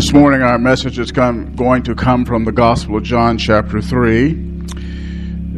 This 0.00 0.14
morning, 0.14 0.40
our 0.40 0.58
message 0.58 0.98
is 0.98 1.12
come, 1.12 1.54
going 1.54 1.82
to 1.82 1.94
come 1.94 2.24
from 2.24 2.46
the 2.46 2.52
Gospel 2.52 2.96
of 2.96 3.02
John, 3.02 3.36
chapter 3.36 3.82
3, 3.82 4.32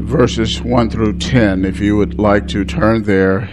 verses 0.00 0.60
1 0.60 0.90
through 0.90 1.18
10. 1.20 1.64
If 1.64 1.78
you 1.78 1.96
would 1.96 2.18
like 2.18 2.48
to 2.48 2.64
turn 2.64 3.04
there, 3.04 3.48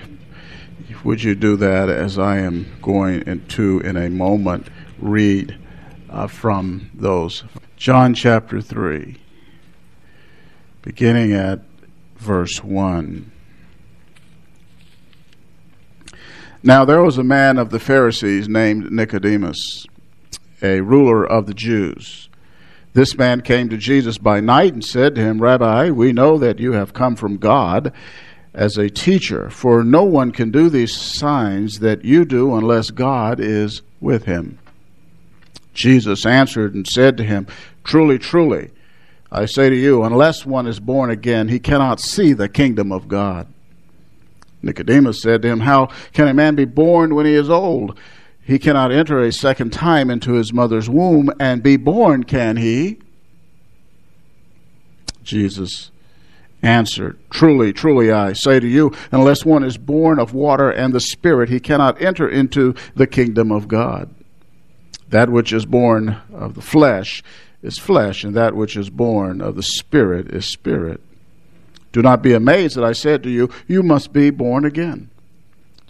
would 1.04 1.22
you 1.22 1.36
do 1.36 1.56
that 1.58 1.90
as 1.90 2.18
I 2.18 2.40
am 2.40 2.66
going 2.82 3.46
to, 3.50 3.80
in 3.82 3.98
a 3.98 4.10
moment, 4.10 4.68
read 4.98 5.60
uh, 6.10 6.26
from 6.26 6.90
those? 6.96 7.44
John 7.78 8.16
chapter 8.16 8.60
3, 8.60 9.16
beginning 10.82 11.34
at 11.34 11.60
verse 12.16 12.64
1. 12.64 13.32
Now 16.64 16.84
there 16.84 17.04
was 17.04 17.20
a 17.20 17.24
man 17.24 17.60
of 17.60 17.70
the 17.70 17.80
Pharisees 17.80 18.50
named 18.50 18.92
Nicodemus, 18.92 19.86
a 20.62 20.82
ruler 20.82 21.26
of 21.26 21.46
the 21.46 21.54
Jews. 21.54 22.30
This 22.94 23.18
man 23.18 23.42
came 23.42 23.70
to 23.70 23.78
Jesus 23.78 24.18
by 24.18 24.40
night 24.40 24.74
and 24.74 24.84
said 24.84 25.16
to 25.16 25.22
him, 25.22 25.42
Rabbi, 25.42 25.92
we 25.92 26.12
know 26.12 26.38
that 26.38 26.60
you 26.60 26.74
have 26.74 26.94
come 26.94 27.16
from 27.16 27.38
God 27.38 27.94
as 28.54 28.78
a 28.78 28.90
teacher, 28.90 29.50
for 29.50 29.84
no 29.84 30.04
one 30.04 30.32
can 30.32 30.52
do 30.52 30.70
these 30.70 30.96
signs 30.96 31.80
that 31.80 32.04
you 32.04 32.26
do 32.26 32.56
unless 32.56 32.90
God 32.90 33.40
is 33.40 33.82
with 34.02 34.26
him. 34.26 34.58
Jesus 35.74 36.26
answered 36.26 36.74
and 36.74 36.88
said 36.88 37.16
to 37.18 37.24
him, 37.24 37.48
Truly, 37.84 38.18
truly, 38.18 38.72
I 39.32 39.46
say 39.46 39.70
to 39.70 39.76
you, 39.76 40.04
unless 40.04 40.46
one 40.46 40.66
is 40.66 40.80
born 40.80 41.12
again, 41.12 41.48
he 41.48 41.60
cannot 41.60 42.00
see 42.00 42.34
the 42.34 42.50
kingdom 42.50 42.92
of 42.92 43.08
God. 43.08 43.48
Nicodemus 44.62 45.22
said 45.22 45.42
to 45.44 45.48
him, 45.48 45.62
How 45.62 45.88
can 46.12 46.28
a 46.28 46.34
man 46.34 46.56
be 46.56 46.66
born 46.66 47.16
when 47.16 47.26
he 47.26 47.34
is 47.34 47.50
old? 47.50 47.98
He 48.50 48.58
cannot 48.58 48.92
enter 48.92 49.22
a 49.22 49.32
second 49.32 49.72
time 49.72 50.10
into 50.10 50.34
his 50.34 50.52
mother's 50.52 50.90
womb 50.90 51.30
and 51.40 51.62
be 51.62 51.78
born, 51.78 52.24
can 52.24 52.58
he? 52.58 52.98
Jesus 55.22 55.92
answered, 56.64 57.20
Truly, 57.30 57.72
truly, 57.74 58.12
I 58.12 58.34
say 58.34 58.60
to 58.60 58.68
you, 58.68 58.92
unless 59.12 59.46
one 59.46 59.64
is 59.64 59.78
born 59.78 60.18
of 60.18 60.34
water 60.34 60.72
and 60.72 60.94
the 60.94 61.00
Spirit, 61.00 61.50
he 61.50 61.60
cannot 61.60 62.02
enter 62.02 62.28
into 62.28 62.74
the 62.96 63.06
kingdom 63.06 63.52
of 63.52 63.68
God. 63.68 64.10
That 65.10 65.30
which 65.30 65.54
is 65.54 65.68
born 65.68 66.20
of 66.34 66.56
the 66.56 66.64
flesh 66.64 67.22
is 67.62 67.78
flesh, 67.78 68.24
and 68.24 68.36
that 68.36 68.56
which 68.56 68.76
is 68.76 68.90
born 68.90 69.42
of 69.42 69.58
the 69.58 69.62
Spirit 69.62 70.34
is 70.34 70.48
spirit. 70.48 71.02
Do 71.92 72.02
not 72.02 72.24
be 72.24 72.34
amazed 72.34 72.78
that 72.78 72.84
I 72.84 72.94
said 72.94 73.22
to 73.22 73.30
you, 73.30 73.52
You 73.68 73.84
must 73.84 74.12
be 74.12 74.32
born 74.32 74.66
again. 74.66 75.12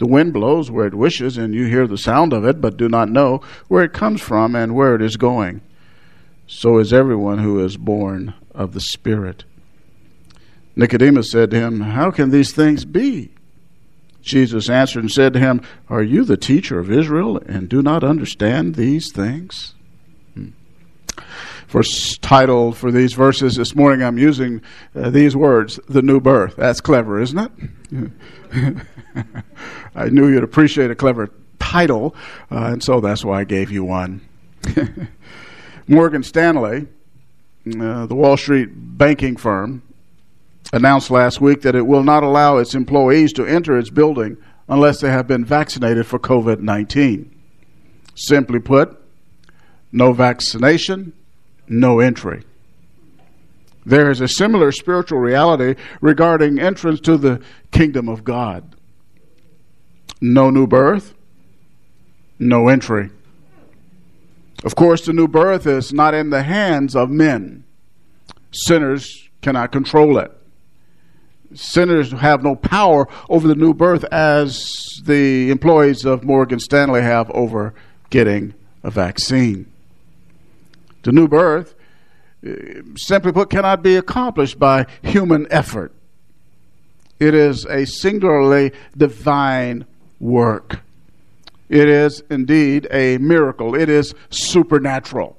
The 0.00 0.06
wind 0.06 0.32
blows 0.32 0.70
where 0.70 0.86
it 0.86 0.94
wishes, 0.94 1.36
and 1.36 1.54
you 1.54 1.66
hear 1.66 1.86
the 1.86 1.98
sound 1.98 2.32
of 2.32 2.46
it, 2.46 2.58
but 2.58 2.78
do 2.78 2.88
not 2.88 3.10
know 3.10 3.42
where 3.68 3.84
it 3.84 3.92
comes 3.92 4.22
from 4.22 4.56
and 4.56 4.74
where 4.74 4.94
it 4.94 5.02
is 5.02 5.18
going. 5.18 5.60
So 6.46 6.78
is 6.78 6.90
everyone 6.90 7.40
who 7.40 7.62
is 7.62 7.76
born 7.76 8.32
of 8.54 8.72
the 8.72 8.80
Spirit. 8.80 9.44
Nicodemus 10.74 11.30
said 11.30 11.50
to 11.50 11.60
him, 11.60 11.80
How 11.80 12.10
can 12.10 12.30
these 12.30 12.50
things 12.50 12.86
be? 12.86 13.30
Jesus 14.22 14.70
answered 14.70 15.00
and 15.00 15.12
said 15.12 15.34
to 15.34 15.38
him, 15.38 15.60
Are 15.90 16.02
you 16.02 16.24
the 16.24 16.38
teacher 16.38 16.78
of 16.78 16.90
Israel 16.90 17.36
and 17.36 17.68
do 17.68 17.82
not 17.82 18.02
understand 18.02 18.76
these 18.76 19.12
things? 19.12 19.74
First 21.66 22.22
title 22.22 22.72
for 22.72 22.90
these 22.90 23.12
verses 23.12 23.56
this 23.56 23.76
morning, 23.76 24.02
I'm 24.02 24.16
using 24.16 24.62
uh, 24.96 25.10
these 25.10 25.36
words, 25.36 25.78
the 25.90 26.00
new 26.00 26.20
birth. 26.20 26.56
That's 26.56 26.80
clever, 26.80 27.20
isn't 27.20 27.38
it? 27.92 28.76
I 29.94 30.08
knew 30.08 30.28
you'd 30.28 30.44
appreciate 30.44 30.90
a 30.90 30.94
clever 30.94 31.30
title, 31.58 32.14
uh, 32.50 32.70
and 32.72 32.82
so 32.82 33.00
that's 33.00 33.24
why 33.24 33.40
I 33.40 33.44
gave 33.44 33.70
you 33.70 33.84
one. 33.84 34.20
Morgan 35.88 36.22
Stanley, 36.22 36.86
uh, 37.78 38.06
the 38.06 38.14
Wall 38.14 38.36
Street 38.36 38.68
banking 38.72 39.36
firm, 39.36 39.82
announced 40.72 41.10
last 41.10 41.40
week 41.40 41.62
that 41.62 41.74
it 41.74 41.86
will 41.86 42.02
not 42.02 42.22
allow 42.22 42.58
its 42.58 42.74
employees 42.74 43.32
to 43.34 43.44
enter 43.44 43.78
its 43.78 43.90
building 43.90 44.36
unless 44.68 45.00
they 45.00 45.10
have 45.10 45.26
been 45.26 45.44
vaccinated 45.44 46.06
for 46.06 46.18
COVID 46.18 46.60
19. 46.60 47.34
Simply 48.14 48.60
put, 48.60 48.96
no 49.92 50.12
vaccination, 50.12 51.12
no 51.68 52.00
entry. 52.00 52.44
There 53.84 54.10
is 54.10 54.20
a 54.20 54.28
similar 54.28 54.72
spiritual 54.72 55.18
reality 55.18 55.74
regarding 56.00 56.58
entrance 56.58 57.00
to 57.00 57.16
the 57.16 57.40
kingdom 57.72 58.08
of 58.08 58.24
God. 58.24 58.76
No 60.20 60.50
new 60.50 60.66
birth, 60.66 61.14
no 62.38 62.68
entry. 62.68 63.10
Of 64.62 64.74
course, 64.76 65.06
the 65.06 65.12
new 65.12 65.26
birth 65.26 65.66
is 65.66 65.92
not 65.92 66.12
in 66.12 66.30
the 66.30 66.42
hands 66.42 66.94
of 66.94 67.10
men. 67.10 67.64
Sinners 68.52 69.28
cannot 69.40 69.72
control 69.72 70.18
it. 70.18 70.30
Sinners 71.54 72.12
have 72.12 72.42
no 72.42 72.54
power 72.54 73.08
over 73.28 73.48
the 73.48 73.54
new 73.54 73.72
birth 73.72 74.04
as 74.12 75.00
the 75.04 75.50
employees 75.50 76.04
of 76.04 76.24
Morgan 76.24 76.60
Stanley 76.60 77.00
have 77.00 77.30
over 77.30 77.74
getting 78.10 78.54
a 78.82 78.90
vaccine. 78.90 79.66
The 81.02 81.12
new 81.12 81.26
birth, 81.26 81.74
uh, 82.46 82.52
simply 82.96 83.32
put, 83.32 83.50
cannot 83.50 83.82
be 83.82 83.96
accomplished 83.96 84.58
by 84.58 84.86
human 85.02 85.46
effort. 85.50 85.92
It 87.18 87.34
is 87.34 87.64
a 87.66 87.86
singularly 87.86 88.72
divine 88.96 89.86
work. 90.20 90.80
It 91.68 91.88
is 91.88 92.22
indeed 92.30 92.86
a 92.90 93.18
miracle. 93.18 93.74
It 93.74 93.88
is 93.88 94.14
supernatural. 94.28 95.36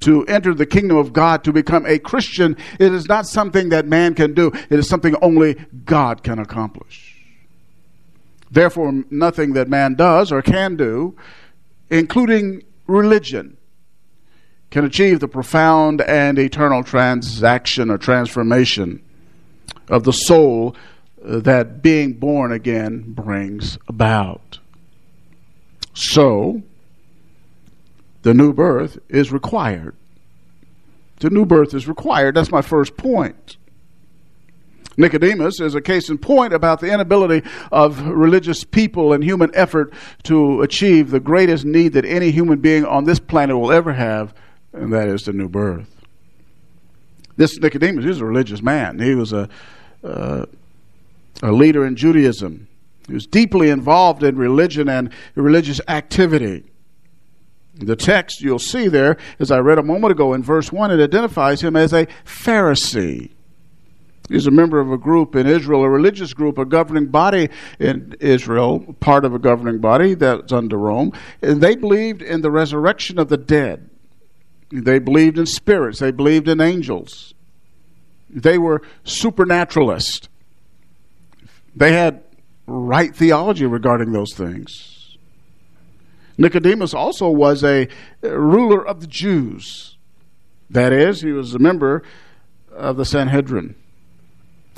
To 0.00 0.24
enter 0.26 0.54
the 0.54 0.66
kingdom 0.66 0.96
of 0.96 1.12
God, 1.12 1.44
to 1.44 1.52
become 1.52 1.84
a 1.84 1.98
Christian, 1.98 2.56
it 2.78 2.92
is 2.92 3.06
not 3.06 3.26
something 3.26 3.68
that 3.68 3.86
man 3.86 4.14
can 4.14 4.32
do. 4.32 4.50
It 4.70 4.78
is 4.78 4.88
something 4.88 5.14
only 5.20 5.54
God 5.84 6.22
can 6.22 6.38
accomplish. 6.38 7.16
Therefore, 8.50 9.04
nothing 9.10 9.52
that 9.52 9.68
man 9.68 9.94
does 9.94 10.32
or 10.32 10.42
can 10.42 10.76
do, 10.76 11.16
including 11.90 12.62
religion, 12.86 13.56
can 14.70 14.84
achieve 14.84 15.20
the 15.20 15.28
profound 15.28 16.00
and 16.00 16.38
eternal 16.38 16.82
transaction 16.82 17.90
or 17.90 17.98
transformation 17.98 19.02
of 19.88 20.04
the 20.04 20.12
soul 20.12 20.74
that 21.22 21.82
being 21.82 22.14
born 22.14 22.52
again 22.52 23.12
brings 23.12 23.78
about. 23.88 24.58
So, 25.92 26.62
the 28.22 28.34
new 28.34 28.52
birth 28.52 28.98
is 29.08 29.32
required. 29.32 29.94
The 31.20 31.30
new 31.30 31.44
birth 31.44 31.74
is 31.74 31.86
required. 31.86 32.34
That's 32.34 32.50
my 32.50 32.62
first 32.62 32.96
point. 32.96 33.56
Nicodemus 34.96 35.60
is 35.60 35.74
a 35.74 35.80
case 35.80 36.08
in 36.08 36.18
point 36.18 36.52
about 36.52 36.80
the 36.80 36.92
inability 36.92 37.48
of 37.70 38.00
religious 38.06 38.64
people 38.64 39.12
and 39.12 39.22
human 39.22 39.50
effort 39.54 39.92
to 40.24 40.62
achieve 40.62 41.10
the 41.10 41.20
greatest 41.20 41.64
need 41.64 41.92
that 41.94 42.04
any 42.04 42.30
human 42.30 42.58
being 42.60 42.84
on 42.84 43.04
this 43.04 43.18
planet 43.18 43.56
will 43.56 43.72
ever 43.72 43.92
have 43.92 44.34
and 44.72 44.92
that 44.92 45.08
is 45.08 45.22
the 45.22 45.32
new 45.32 45.48
birth. 45.48 45.88
This 47.36 47.58
Nicodemus 47.58 48.04
is 48.04 48.20
a 48.20 48.24
religious 48.24 48.62
man. 48.62 48.98
He 48.98 49.14
was 49.14 49.32
a, 49.32 49.48
uh, 50.04 50.46
a 51.42 51.52
leader 51.52 51.86
in 51.86 51.96
Judaism. 51.96 52.68
He 53.06 53.14
was 53.14 53.26
deeply 53.26 53.70
involved 53.70 54.22
in 54.22 54.36
religion 54.36 54.88
and 54.88 55.12
religious 55.34 55.80
activity. 55.88 56.64
The 57.74 57.96
text 57.96 58.42
you'll 58.42 58.58
see 58.58 58.88
there, 58.88 59.16
as 59.38 59.50
I 59.50 59.58
read 59.58 59.78
a 59.78 59.82
moment 59.82 60.12
ago 60.12 60.34
in 60.34 60.42
verse 60.42 60.70
1, 60.70 60.90
it 60.90 61.02
identifies 61.02 61.62
him 61.62 61.76
as 61.76 61.92
a 61.92 62.06
Pharisee. 62.24 63.30
He's 64.28 64.46
a 64.46 64.52
member 64.52 64.78
of 64.78 64.92
a 64.92 64.98
group 64.98 65.34
in 65.34 65.48
Israel, 65.48 65.82
a 65.82 65.90
religious 65.90 66.32
group, 66.34 66.56
a 66.56 66.64
governing 66.64 67.06
body 67.06 67.48
in 67.80 68.14
Israel, 68.20 68.94
part 69.00 69.24
of 69.24 69.34
a 69.34 69.40
governing 69.40 69.80
body 69.80 70.14
that's 70.14 70.52
under 70.52 70.78
Rome. 70.78 71.12
And 71.42 71.60
they 71.60 71.74
believed 71.74 72.22
in 72.22 72.42
the 72.42 72.50
resurrection 72.50 73.18
of 73.18 73.28
the 73.28 73.36
dead. 73.36 73.90
They 74.70 75.00
believed 75.00 75.36
in 75.36 75.46
spirits, 75.46 75.98
they 75.98 76.12
believed 76.12 76.48
in 76.48 76.60
angels. 76.60 77.34
They 78.28 78.56
were 78.56 78.82
supernaturalists. 79.02 80.28
They 81.74 81.92
had 81.92 82.22
right 82.66 83.14
theology 83.14 83.66
regarding 83.66 84.12
those 84.12 84.34
things. 84.34 85.16
Nicodemus 86.38 86.94
also 86.94 87.28
was 87.28 87.62
a 87.62 87.88
ruler 88.22 88.84
of 88.84 89.00
the 89.00 89.06
Jews. 89.06 89.96
That 90.70 90.92
is, 90.92 91.20
he 91.20 91.32
was 91.32 91.54
a 91.54 91.58
member 91.58 92.02
of 92.72 92.96
the 92.96 93.04
Sanhedrin. 93.04 93.74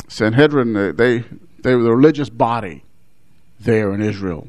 Sanhedrin, 0.08 0.72
they, 0.96 1.24
they 1.60 1.74
were 1.74 1.82
the 1.82 1.94
religious 1.94 2.30
body 2.30 2.84
there 3.60 3.92
in 3.92 4.02
Israel. 4.02 4.48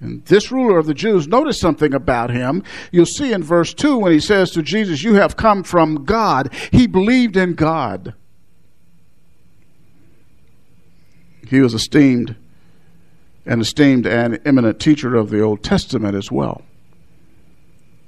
And 0.00 0.24
this 0.26 0.52
ruler 0.52 0.78
of 0.78 0.86
the 0.86 0.94
Jews, 0.94 1.26
notice 1.26 1.58
something 1.58 1.92
about 1.92 2.30
him. 2.30 2.62
You'll 2.92 3.06
see 3.06 3.32
in 3.32 3.42
verse 3.42 3.74
2 3.74 3.98
when 3.98 4.12
he 4.12 4.20
says 4.20 4.50
to 4.52 4.62
Jesus, 4.62 5.02
You 5.02 5.14
have 5.14 5.36
come 5.36 5.64
from 5.64 6.04
God. 6.04 6.52
He 6.72 6.86
believed 6.86 7.36
in 7.36 7.54
God. 7.54 8.14
He 11.48 11.60
was 11.60 11.72
esteemed, 11.72 12.36
an 13.46 13.60
esteemed 13.60 14.06
and 14.06 14.38
eminent 14.44 14.78
teacher 14.80 15.16
of 15.16 15.30
the 15.30 15.40
Old 15.40 15.62
Testament 15.62 16.14
as 16.14 16.30
well. 16.30 16.62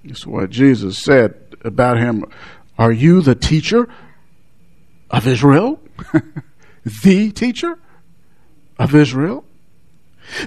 That's 0.05 0.27
what 0.27 0.51
Jesus 0.51 0.99
said 0.99 1.57
about 1.65 1.99
him. 1.99 2.25
Are 2.79 2.93
you 2.93 3.23
the 3.23 3.35
teacher 3.35 3.89
of 5.11 5.27
Israel? 5.27 5.81
the 7.03 7.31
teacher 7.33 7.79
of 8.79 8.95
Israel? 8.95 9.45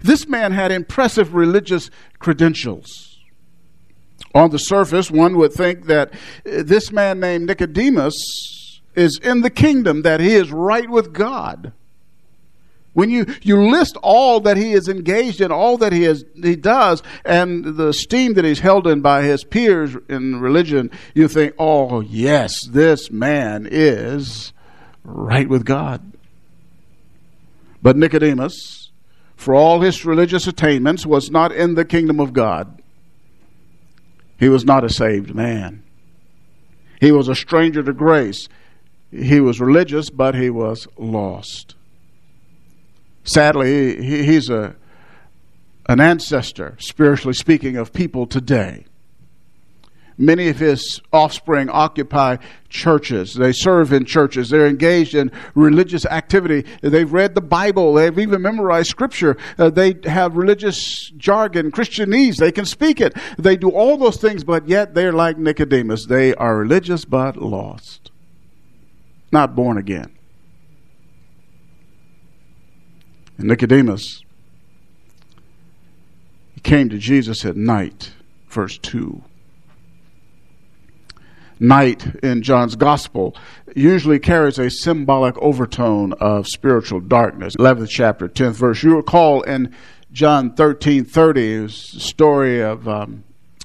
This 0.01 0.27
man 0.27 0.51
had 0.51 0.71
impressive 0.71 1.33
religious 1.33 1.89
credentials. 2.19 3.19
On 4.35 4.49
the 4.49 4.57
surface, 4.57 5.11
one 5.11 5.37
would 5.37 5.53
think 5.53 5.85
that 5.85 6.13
uh, 6.13 6.63
this 6.63 6.91
man 6.91 7.19
named 7.19 7.47
Nicodemus 7.47 8.81
is 8.95 9.19
in 9.19 9.41
the 9.41 9.49
kingdom, 9.49 10.03
that 10.03 10.19
he 10.19 10.33
is 10.33 10.51
right 10.51 10.89
with 10.89 11.13
God. 11.13 11.73
When 12.93 13.09
you, 13.09 13.25
you 13.41 13.69
list 13.71 13.97
all 14.03 14.39
that 14.41 14.55
he 14.55 14.73
is 14.73 14.87
engaged 14.87 15.41
in, 15.41 15.51
all 15.51 15.77
that 15.77 15.91
he, 15.91 16.05
is, 16.05 16.23
he 16.35 16.55
does, 16.55 17.01
and 17.25 17.65
the 17.65 17.87
esteem 17.87 18.35
that 18.35 18.45
he's 18.45 18.59
held 18.59 18.85
in 18.85 19.01
by 19.01 19.23
his 19.23 19.43
peers 19.43 19.95
in 20.07 20.39
religion, 20.39 20.91
you 21.15 21.27
think, 21.27 21.55
oh, 21.57 22.01
yes, 22.01 22.65
this 22.67 23.09
man 23.09 23.67
is 23.69 24.53
right 25.03 25.49
with 25.49 25.65
God. 25.65 26.13
But 27.81 27.97
Nicodemus, 27.97 28.91
for 29.35 29.55
all 29.55 29.81
his 29.81 30.05
religious 30.05 30.45
attainments, 30.45 31.05
was 31.05 31.31
not 31.31 31.51
in 31.51 31.73
the 31.73 31.85
kingdom 31.85 32.19
of 32.19 32.31
God. 32.31 32.81
He 34.37 34.49
was 34.49 34.65
not 34.65 34.83
a 34.83 34.89
saved 34.89 35.33
man. 35.33 35.83
He 37.01 37.11
was 37.11 37.27
a 37.27 37.35
stranger 37.35 37.81
to 37.83 37.91
grace. 37.91 38.47
He 39.11 39.39
was 39.39 39.59
religious, 39.59 40.09
but 40.09 40.35
he 40.35 40.49
was 40.49 40.87
lost. 40.97 41.75
Sadly, 43.23 44.01
he, 44.01 44.23
he's 44.23 44.49
a, 44.49 44.75
an 45.87 45.99
ancestor, 45.99 46.75
spiritually 46.79 47.33
speaking, 47.33 47.77
of 47.77 47.93
people 47.93 48.25
today. 48.25 48.85
Many 50.17 50.47
of 50.49 50.59
his 50.59 51.01
offspring 51.11 51.69
occupy 51.69 52.37
churches. 52.69 53.33
They 53.33 53.51
serve 53.51 53.91
in 53.91 54.05
churches. 54.05 54.49
They're 54.49 54.67
engaged 54.67 55.15
in 55.15 55.31
religious 55.55 56.05
activity. 56.05 56.65
They've 56.81 57.11
read 57.11 57.33
the 57.33 57.41
Bible. 57.41 57.95
They've 57.95 58.17
even 58.19 58.41
memorized 58.41 58.89
scripture. 58.89 59.37
Uh, 59.57 59.71
they 59.71 59.95
have 60.03 60.37
religious 60.37 61.11
jargon, 61.17 61.71
Christianese. 61.71 62.37
They 62.37 62.51
can 62.51 62.65
speak 62.65 63.01
it. 63.01 63.15
They 63.39 63.57
do 63.57 63.71
all 63.71 63.97
those 63.97 64.17
things, 64.17 64.43
but 64.43 64.67
yet 64.67 64.93
they're 64.93 65.13
like 65.13 65.39
Nicodemus. 65.39 66.05
They 66.05 66.35
are 66.35 66.57
religious 66.57 67.05
but 67.05 67.37
lost, 67.37 68.11
not 69.31 69.55
born 69.55 69.79
again. 69.79 70.12
And 73.37 73.47
Nicodemus, 73.47 74.21
he 76.53 76.61
came 76.61 76.89
to 76.89 76.97
Jesus 76.97 77.45
at 77.45 77.55
night, 77.55 78.11
verse 78.47 78.77
2. 78.77 79.23
Night 81.59 82.05
in 82.21 82.41
John's 82.41 82.75
Gospel 82.75 83.35
usually 83.75 84.19
carries 84.19 84.59
a 84.59 84.69
symbolic 84.69 85.37
overtone 85.37 86.13
of 86.13 86.47
spiritual 86.47 86.99
darkness. 86.99 87.55
11th 87.55 87.89
chapter, 87.89 88.27
10th 88.27 88.53
verse. 88.53 88.83
You 88.83 88.97
recall 88.97 89.41
in 89.43 89.73
John 90.11 90.53
13 90.53 91.05
30, 91.05 91.57
the 91.57 91.69
story 91.69 92.61
of, 92.61 92.87
um, 92.87 93.23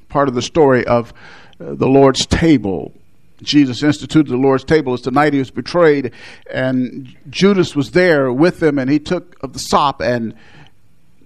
part 0.09 0.29
of 0.29 0.35
the 0.35 0.43
story 0.43 0.87
of 0.87 1.12
uh, 1.61 1.75
the 1.75 1.88
Lord's 1.88 2.25
table 2.25 2.94
Jesus 3.43 3.82
instituted 3.82 4.31
the 4.31 4.37
Lord's 4.37 4.64
table. 4.64 4.96
The 4.96 5.11
night 5.11 5.32
he 5.32 5.38
was 5.38 5.50
betrayed, 5.50 6.12
and 6.50 7.14
Judas 7.31 7.76
was 7.76 7.93
there 7.93 8.32
with 8.32 8.62
him, 8.62 8.79
and 8.79 8.90
he 8.90 8.99
took 8.99 9.37
of 9.43 9.52
the 9.52 9.58
sop, 9.58 10.00
and 10.00 10.35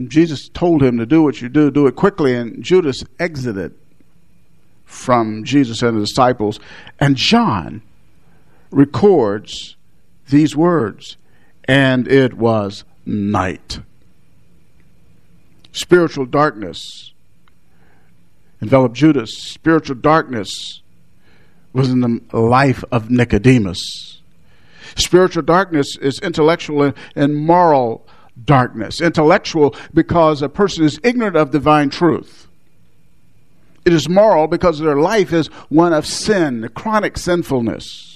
Jesus 0.08 0.48
told 0.48 0.82
him 0.82 0.98
to 0.98 1.06
do 1.06 1.22
what 1.22 1.40
you 1.40 1.48
do, 1.48 1.70
do 1.70 1.86
it 1.86 1.96
quickly, 1.96 2.34
and 2.34 2.62
Judas 2.62 3.04
exited 3.18 3.74
from 4.84 5.44
Jesus 5.44 5.82
and 5.82 5.96
the 5.96 6.00
disciples. 6.00 6.60
And 7.00 7.16
John 7.16 7.82
records 8.70 9.76
these 10.28 10.54
words, 10.56 11.16
and 11.64 12.06
it 12.08 12.34
was 12.34 12.84
night. 13.06 13.80
Spiritual 15.72 16.26
darkness 16.26 17.12
enveloped 18.60 18.94
Judas. 18.94 19.30
Spiritual 19.38 19.96
darkness 19.96 20.82
was 21.72 21.90
in 21.90 22.00
the 22.00 22.38
life 22.38 22.84
of 22.92 23.10
Nicodemus. 23.10 24.20
Spiritual 24.96 25.42
darkness 25.42 25.96
is 25.96 26.18
intellectual 26.20 26.92
and 27.16 27.36
moral 27.36 28.06
darkness. 28.44 29.00
Intellectual 29.00 29.74
because 29.94 30.42
a 30.42 30.48
person 30.48 30.84
is 30.84 31.00
ignorant 31.02 31.36
of 31.36 31.50
divine 31.50 31.90
truth. 31.90 32.46
It 33.84 33.92
is 33.92 34.08
moral 34.08 34.46
because 34.46 34.78
their 34.78 34.96
life 34.96 35.32
is 35.32 35.48
one 35.68 35.92
of 35.92 36.06
sin, 36.06 36.68
chronic 36.74 37.18
sinfulness. 37.18 38.12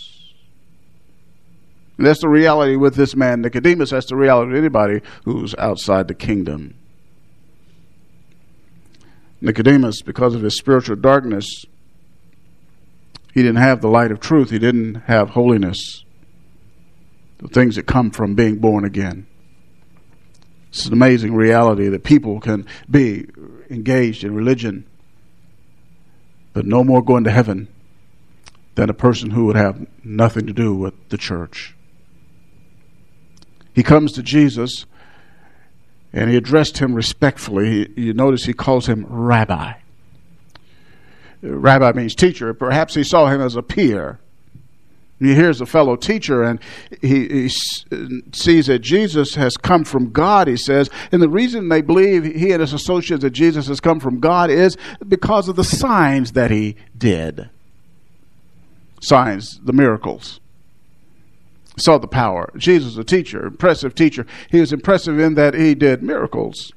And 1.98 2.06
that's 2.06 2.20
the 2.20 2.28
reality 2.28 2.76
with 2.76 2.94
this 2.94 3.16
man, 3.16 3.40
Nicodemus. 3.40 3.90
That's 3.90 4.06
the 4.06 4.16
reality 4.16 4.52
of 4.52 4.58
anybody 4.58 5.00
who's 5.24 5.54
outside 5.56 6.08
the 6.08 6.14
kingdom. 6.14 6.74
Nicodemus, 9.40 10.02
because 10.02 10.34
of 10.34 10.42
his 10.42 10.56
spiritual 10.56 10.96
darkness, 10.96 11.64
he 13.36 13.42
didn't 13.42 13.58
have 13.58 13.82
the 13.82 13.88
light 13.88 14.10
of 14.10 14.18
truth. 14.18 14.48
He 14.48 14.58
didn't 14.58 14.94
have 14.94 15.28
holiness. 15.28 16.06
The 17.36 17.48
things 17.48 17.76
that 17.76 17.82
come 17.82 18.10
from 18.10 18.34
being 18.34 18.56
born 18.56 18.82
again. 18.82 19.26
It's 20.70 20.86
an 20.86 20.94
amazing 20.94 21.34
reality 21.34 21.90
that 21.90 22.02
people 22.02 22.40
can 22.40 22.64
be 22.90 23.28
engaged 23.68 24.24
in 24.24 24.34
religion, 24.34 24.86
but 26.54 26.64
no 26.64 26.82
more 26.82 27.02
going 27.02 27.24
to 27.24 27.30
heaven 27.30 27.68
than 28.74 28.88
a 28.88 28.94
person 28.94 29.32
who 29.32 29.44
would 29.44 29.56
have 29.56 29.86
nothing 30.02 30.46
to 30.46 30.54
do 30.54 30.74
with 30.74 30.94
the 31.10 31.18
church. 31.18 31.76
He 33.74 33.82
comes 33.82 34.12
to 34.12 34.22
Jesus 34.22 34.86
and 36.10 36.30
he 36.30 36.38
addressed 36.38 36.78
him 36.78 36.94
respectfully. 36.94 37.92
You 38.00 38.14
notice 38.14 38.46
he 38.46 38.54
calls 38.54 38.86
him 38.86 39.04
rabbi 39.06 39.74
rabbi 41.42 41.92
means 41.92 42.14
teacher. 42.14 42.52
Perhaps 42.54 42.94
he 42.94 43.04
saw 43.04 43.26
him 43.26 43.40
as 43.40 43.56
a 43.56 43.62
peer. 43.62 44.18
He 45.18 45.34
hears 45.34 45.62
a 45.62 45.66
fellow 45.66 45.96
teacher 45.96 46.42
and 46.42 46.60
he, 47.00 47.48
he, 47.48 47.48
sees 48.32 48.66
that 48.66 48.80
Jesus 48.80 49.34
has 49.34 49.56
come 49.56 49.84
from 49.84 50.10
God, 50.10 50.46
he 50.46 50.58
says. 50.58 50.90
And 51.10 51.22
the 51.22 51.28
reason 51.28 51.70
they 51.70 51.80
believe 51.80 52.24
he 52.24 52.52
and 52.52 52.60
his 52.60 52.74
associates 52.74 53.22
that 53.22 53.30
Jesus 53.30 53.66
has 53.68 53.80
come 53.80 53.98
from 53.98 54.20
God 54.20 54.50
is 54.50 54.76
because 55.08 55.48
of 55.48 55.56
the 55.56 55.64
signs 55.64 56.32
that 56.32 56.50
he 56.50 56.76
did. 56.96 57.48
Signs, 59.00 59.58
the 59.64 59.72
miracles. 59.72 60.40
Saw 61.78 61.98
the 61.98 62.08
power. 62.08 62.50
Jesus, 62.56 62.96
a 62.98 63.04
teacher, 63.04 63.46
impressive 63.46 63.94
teacher. 63.94 64.26
He 64.50 64.60
was 64.60 64.72
impressive 64.72 65.18
in 65.18 65.34
that 65.34 65.54
he 65.54 65.74
did 65.74 66.02
miracles. 66.02 66.72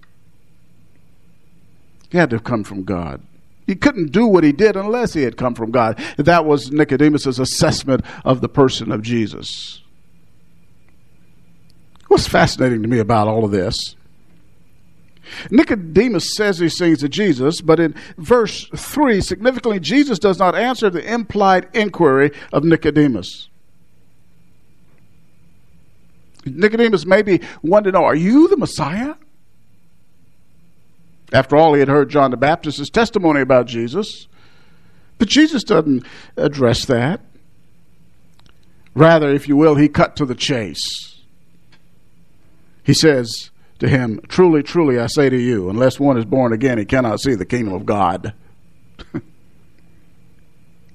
He 2.09 2.17
had 2.17 2.29
to 2.29 2.37
have 2.37 2.43
come 2.43 2.63
from 2.63 2.83
God. 2.83 3.21
He 3.69 3.75
couldn't 3.75 4.11
do 4.11 4.25
what 4.25 4.43
he 4.43 4.51
did 4.51 4.75
unless 4.75 5.13
he 5.13 5.21
had 5.21 5.37
come 5.37 5.53
from 5.53 5.69
God. 5.69 6.03
That 6.17 6.43
was 6.43 6.71
Nicodemus' 6.71 7.37
assessment 7.37 8.03
of 8.25 8.41
the 8.41 8.49
person 8.49 8.91
of 8.91 9.03
Jesus. 9.03 9.83
What's 12.07 12.27
fascinating 12.27 12.81
to 12.81 12.87
me 12.87 12.97
about 12.97 13.27
all 13.27 13.45
of 13.45 13.51
this? 13.51 13.95
Nicodemus 15.51 16.35
says 16.35 16.57
these 16.57 16.79
things 16.79 17.01
to 17.01 17.09
Jesus, 17.09 17.61
but 17.61 17.79
in 17.79 17.93
verse 18.17 18.67
3, 18.75 19.21
significantly, 19.21 19.79
Jesus 19.79 20.17
does 20.17 20.39
not 20.39 20.55
answer 20.55 20.89
the 20.89 21.07
implied 21.07 21.67
inquiry 21.75 22.31
of 22.51 22.63
Nicodemus. 22.63 23.49
Nicodemus 26.43 27.05
maybe 27.05 27.39
wanted 27.61 27.91
to 27.91 27.99
know, 27.99 28.05
Are 28.05 28.15
you 28.15 28.47
the 28.47 28.57
Messiah? 28.57 29.13
After 31.31 31.55
all, 31.55 31.73
he 31.73 31.79
had 31.79 31.89
heard 31.89 32.09
John 32.09 32.31
the 32.31 32.37
Baptist's 32.37 32.89
testimony 32.89 33.41
about 33.41 33.67
Jesus. 33.67 34.27
But 35.17 35.27
Jesus 35.27 35.63
doesn't 35.63 36.05
address 36.37 36.85
that. 36.85 37.21
Rather, 38.95 39.29
if 39.29 39.47
you 39.47 39.55
will, 39.55 39.75
he 39.75 39.87
cut 39.87 40.15
to 40.15 40.25
the 40.25 40.35
chase. 40.35 41.21
He 42.83 42.93
says 42.93 43.51
to 43.79 43.87
him, 43.87 44.19
Truly, 44.27 44.63
truly, 44.63 44.99
I 44.99 45.07
say 45.07 45.29
to 45.29 45.37
you, 45.37 45.69
unless 45.69 45.99
one 45.99 46.17
is 46.17 46.25
born 46.25 46.53
again, 46.53 46.77
he 46.77 46.85
cannot 46.85 47.19
see 47.19 47.35
the 47.35 47.45
kingdom 47.45 47.73
of 47.73 47.85
God. 47.85 48.33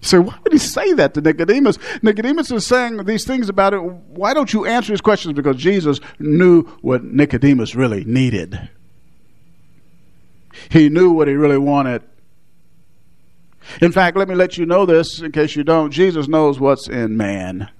So 0.05 0.21
why 0.21 0.39
would 0.45 0.53
he 0.53 0.59
say 0.59 0.93
that 0.93 1.15
to 1.15 1.23
Nicodemus? 1.23 1.79
Nicodemus 2.03 2.51
is 2.51 2.67
saying 2.67 3.03
these 3.05 3.25
things 3.25 3.49
about 3.49 3.73
it. 3.73 3.79
Why 3.79 4.35
don't 4.35 4.53
you 4.53 4.67
answer 4.67 4.93
his 4.93 5.01
questions? 5.01 5.33
Because 5.33 5.57
Jesus 5.57 5.99
knew 6.19 6.65
what 6.83 7.05
Nicodemus 7.05 7.75
really 7.75 8.05
needed. 8.05 8.69
He 10.71 10.89
knew 10.89 11.13
what 11.13 11.29
he 11.29 11.35
really 11.35 11.59
wanted. 11.59 12.03
In 13.81 13.93
fact, 13.93 14.17
let 14.17 14.29
me 14.29 14.35
let 14.35 14.59
you 14.59 14.67
know 14.67 14.87
this 14.87 15.21
in 15.21 15.33
case 15.33 15.57
you 15.57 15.65
don't. 15.65 15.91
Jesus 15.91 16.29
knows 16.29 16.61
what's 16.61 16.89
in 16.89 17.17
man. 17.17 17.71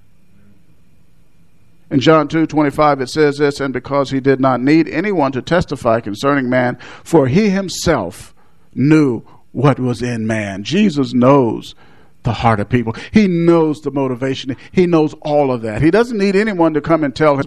In 1.91 1.99
John 1.99 2.27
2 2.27 2.47
25, 2.47 3.01
it 3.01 3.09
says 3.09 3.37
this, 3.37 3.59
and 3.59 3.71
because 3.71 4.09
he 4.09 4.19
did 4.19 4.39
not 4.39 4.59
need 4.59 4.89
anyone 4.89 5.31
to 5.33 5.41
testify 5.41 5.99
concerning 5.99 6.49
man, 6.49 6.77
for 7.03 7.27
he 7.27 7.49
himself 7.49 8.33
knew 8.73 9.21
what 9.51 9.79
was 9.79 10.01
in 10.01 10.25
man. 10.25 10.63
Jesus 10.63 11.13
knows 11.13 11.75
the 12.23 12.33
heart 12.33 12.59
of 12.59 12.67
people. 12.69 12.95
He 13.11 13.27
knows 13.27 13.81
the 13.81 13.91
motivation. 13.91 14.57
He 14.71 14.87
knows 14.87 15.13
all 15.21 15.51
of 15.51 15.61
that. 15.61 15.81
He 15.81 15.91
doesn't 15.91 16.17
need 16.17 16.35
anyone 16.35 16.73
to 16.73 16.81
come 16.81 17.03
and 17.03 17.15
tell 17.15 17.37
him. 17.37 17.45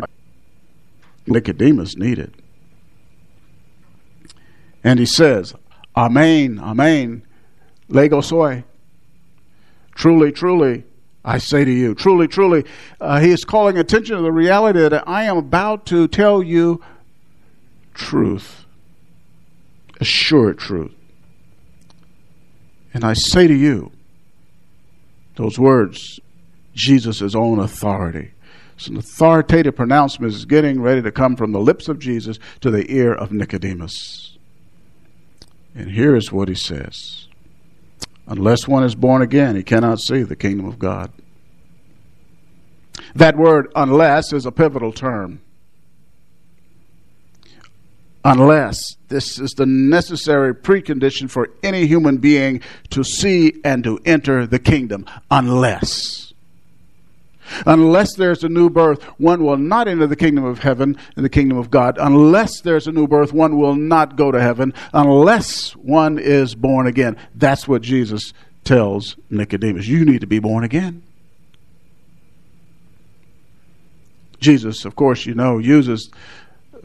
Nicodemus 1.27 1.97
needed. 1.97 2.33
And 4.89 4.99
he 4.99 5.05
says, 5.05 5.55
Amen, 5.95 6.59
Amen, 6.59 7.23
lego 7.89 8.23
soy. 8.23 8.65
Truly, 9.95 10.33
truly, 10.33 10.85
I 11.23 11.37
say 11.37 11.63
to 11.63 11.71
you, 11.71 11.95
truly, 11.95 12.27
truly, 12.27 12.65
uh, 12.99 13.21
he 13.21 13.31
is 13.31 13.45
calling 13.45 13.77
attention 13.77 14.17
to 14.17 14.23
the 14.23 14.33
reality 14.33 14.81
that 14.81 15.07
I 15.07 15.25
am 15.25 15.37
about 15.37 15.85
to 15.87 16.09
tell 16.09 16.43
you 16.43 16.83
truth, 17.93 18.65
assured 20.01 20.57
truth. 20.57 20.95
And 22.95 23.05
I 23.05 23.13
say 23.13 23.47
to 23.47 23.55
you, 23.55 23.93
those 25.35 25.59
words, 25.59 26.19
Jesus' 26.73 27.35
own 27.35 27.59
authority. 27.59 28.31
It's 28.77 28.87
an 28.87 28.97
authoritative 28.97 29.77
pronouncement 29.77 30.33
is 30.33 30.47
getting 30.47 30.81
ready 30.81 31.03
to 31.03 31.13
come 31.13 31.37
from 31.37 31.53
the 31.53 31.61
lips 31.61 31.89
of 31.89 31.99
Jesus 31.99 32.39
to 32.63 32.71
the 32.71 32.91
ear 32.91 33.13
of 33.13 33.33
Nicodemus. 33.33 34.38
And 35.75 35.91
here 35.91 36.17
is 36.17 36.33
what 36.33 36.49
he 36.49 36.55
says 36.55 37.29
Unless 38.27 38.69
one 38.69 38.85
is 38.85 38.95
born 38.95 39.23
again, 39.23 39.57
he 39.57 39.63
cannot 39.63 40.01
see 40.01 40.23
the 40.23 40.37
kingdom 40.37 40.67
of 40.67 40.79
God. 40.79 41.11
That 43.15 43.37
word, 43.37 43.73
unless, 43.75 44.33
is 44.33 44.45
a 44.45 44.53
pivotal 44.53 44.93
term. 44.93 45.41
Unless. 48.25 48.97
This 49.09 49.39
is 49.39 49.53
the 49.53 49.65
necessary 49.65 50.55
precondition 50.55 51.31
for 51.31 51.49
any 51.63 51.87
human 51.87 52.19
being 52.19 52.61
to 52.91 53.03
see 53.03 53.55
and 53.65 53.83
to 53.85 53.99
enter 54.05 54.47
the 54.47 54.59
kingdom. 54.59 55.07
Unless. 55.31 56.28
Unless 57.67 58.15
there's 58.17 58.45
a 58.45 58.49
new 58.49 58.71
birth, 58.71 59.03
one 59.19 59.45
will 59.45 59.57
not 59.57 59.89
enter 59.89 60.07
the 60.07 60.17
kingdom 60.17 60.45
of 60.45 60.61
heaven 60.61 60.97
and 61.17 61.25
the 61.25 61.31
kingdom 61.31 61.59
of 61.59 61.71
God. 61.71 61.97
Unless 62.01 62.61
there's 62.63 62.87
a 62.87 62.93
new 62.93 63.07
birth, 63.07 63.33
one 63.33 63.59
will 63.59 63.75
not 63.75 64.17
go 64.17 64.31
to 64.31 64.41
heaven 64.41 64.75
unless 64.93 65.73
one 65.73 66.19
is 66.19 66.55
born 66.55 66.87
again. 66.87 67.17
That's 67.35 67.67
what 67.67 67.83
Jesus 67.83 68.33
tells 68.65 69.17
Nicodemus. 69.31 69.87
You 69.87 70.05
need 70.05 70.21
to 70.21 70.27
be 70.27 70.39
born 70.39 70.65
again. 70.65 71.03
Jesus, 74.41 74.85
of 74.85 74.95
course, 74.95 75.27
you 75.27 75.35
know, 75.35 75.59
uses 75.59 76.11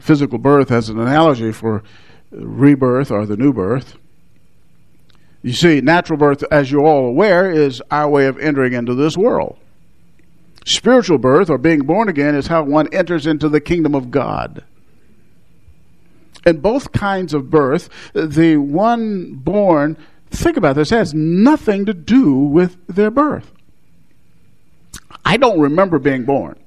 physical 0.00 0.38
birth 0.38 0.70
as 0.70 0.88
an 0.88 0.98
analogy 0.98 1.52
for 1.52 1.82
rebirth 2.30 3.10
or 3.10 3.26
the 3.26 3.36
new 3.36 3.52
birth. 3.52 3.96
You 5.42 5.52
see, 5.52 5.80
natural 5.80 6.18
birth, 6.18 6.42
as 6.50 6.70
you're 6.70 6.86
all 6.86 7.06
aware, 7.06 7.50
is 7.50 7.82
our 7.90 8.08
way 8.08 8.26
of 8.26 8.38
entering 8.38 8.72
into 8.72 8.94
this 8.94 9.16
world. 9.16 9.58
Spiritual 10.64 11.18
birth, 11.18 11.50
or 11.50 11.58
being 11.58 11.80
born 11.80 12.08
again, 12.08 12.34
is 12.34 12.46
how 12.46 12.62
one 12.62 12.92
enters 12.92 13.26
into 13.26 13.48
the 13.48 13.60
kingdom 13.60 13.94
of 13.94 14.10
God. 14.10 14.64
In 16.46 16.60
both 16.60 16.92
kinds 16.92 17.34
of 17.34 17.50
birth, 17.50 17.88
the 18.14 18.56
one 18.56 19.34
born, 19.34 19.96
think 20.30 20.56
about 20.56 20.76
this, 20.76 20.90
has 20.90 21.14
nothing 21.14 21.86
to 21.86 21.94
do 21.94 22.34
with 22.34 22.76
their 22.86 23.10
birth. 23.10 23.52
I 25.24 25.36
don't 25.36 25.60
remember 25.60 25.98
being 25.98 26.24
born. 26.24 26.58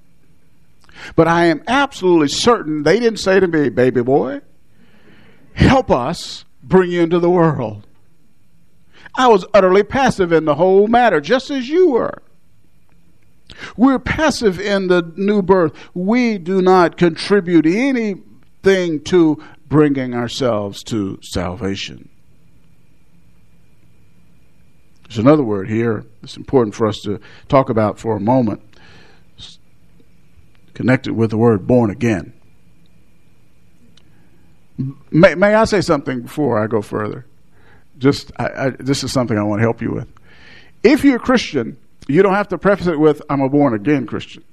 But 1.15 1.27
I 1.27 1.45
am 1.45 1.63
absolutely 1.67 2.29
certain 2.29 2.83
they 2.83 2.99
didn't 2.99 3.19
say 3.19 3.39
to 3.39 3.47
me, 3.47 3.69
baby 3.69 4.01
boy, 4.01 4.41
help 5.53 5.91
us 5.91 6.45
bring 6.63 6.91
you 6.91 7.01
into 7.01 7.19
the 7.19 7.29
world. 7.29 7.85
I 9.15 9.27
was 9.27 9.45
utterly 9.53 9.83
passive 9.83 10.31
in 10.31 10.45
the 10.45 10.55
whole 10.55 10.87
matter, 10.87 11.19
just 11.21 11.49
as 11.49 11.69
you 11.69 11.91
were. 11.91 12.21
We're 13.75 13.99
passive 13.99 14.59
in 14.59 14.87
the 14.87 15.11
new 15.15 15.41
birth. 15.41 15.73
We 15.93 16.37
do 16.37 16.61
not 16.61 16.97
contribute 16.97 17.65
anything 17.65 19.01
to 19.05 19.43
bringing 19.67 20.13
ourselves 20.13 20.83
to 20.83 21.19
salvation. 21.21 22.09
There's 25.07 25.17
another 25.17 25.43
word 25.43 25.69
here 25.69 26.05
that's 26.21 26.35
important 26.35 26.75
for 26.75 26.87
us 26.87 26.99
to 27.01 27.19
talk 27.47 27.69
about 27.69 27.97
for 27.97 28.17
a 28.17 28.19
moment, 28.19 28.61
it's 29.37 29.57
connected 30.73 31.13
with 31.13 31.29
the 31.29 31.37
word 31.37 31.65
born 31.65 31.89
again. 31.89 32.33
May, 35.09 35.35
may 35.35 35.55
I 35.55 35.63
say 35.65 35.81
something 35.81 36.21
before 36.21 36.61
I 36.61 36.67
go 36.67 36.81
further? 36.81 37.25
Just 37.97 38.31
I, 38.37 38.45
I, 38.45 38.69
this 38.71 39.03
is 39.03 39.11
something 39.11 39.37
I 39.37 39.43
want 39.43 39.59
to 39.59 39.63
help 39.63 39.81
you 39.81 39.91
with. 39.91 40.07
If 40.83 41.03
you're 41.03 41.15
a 41.15 41.19
Christian, 41.19 41.77
you 42.07 42.23
don't 42.23 42.33
have 42.33 42.47
to 42.49 42.57
preface 42.57 42.87
it 42.87 42.99
with, 42.99 43.21
I'm 43.29 43.41
a 43.41 43.49
born 43.49 43.73
again 43.73 44.05
Christian. 44.05 44.43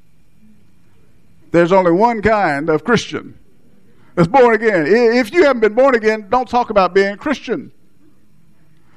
There's 1.53 1.73
only 1.73 1.93
one 1.93 2.21
kind 2.21 2.69
of 2.69 2.83
Christian 2.83 3.39
that's 4.15 4.29
born 4.29 4.55
again. 4.55 4.87
If 4.87 5.33
you 5.33 5.45
haven't 5.45 5.61
been 5.61 5.75
born 5.75 5.95
again, 5.95 6.29
don't 6.29 6.49
talk 6.49 6.71
about 6.71 6.95
being 6.95 7.17
Christian. 7.17 7.71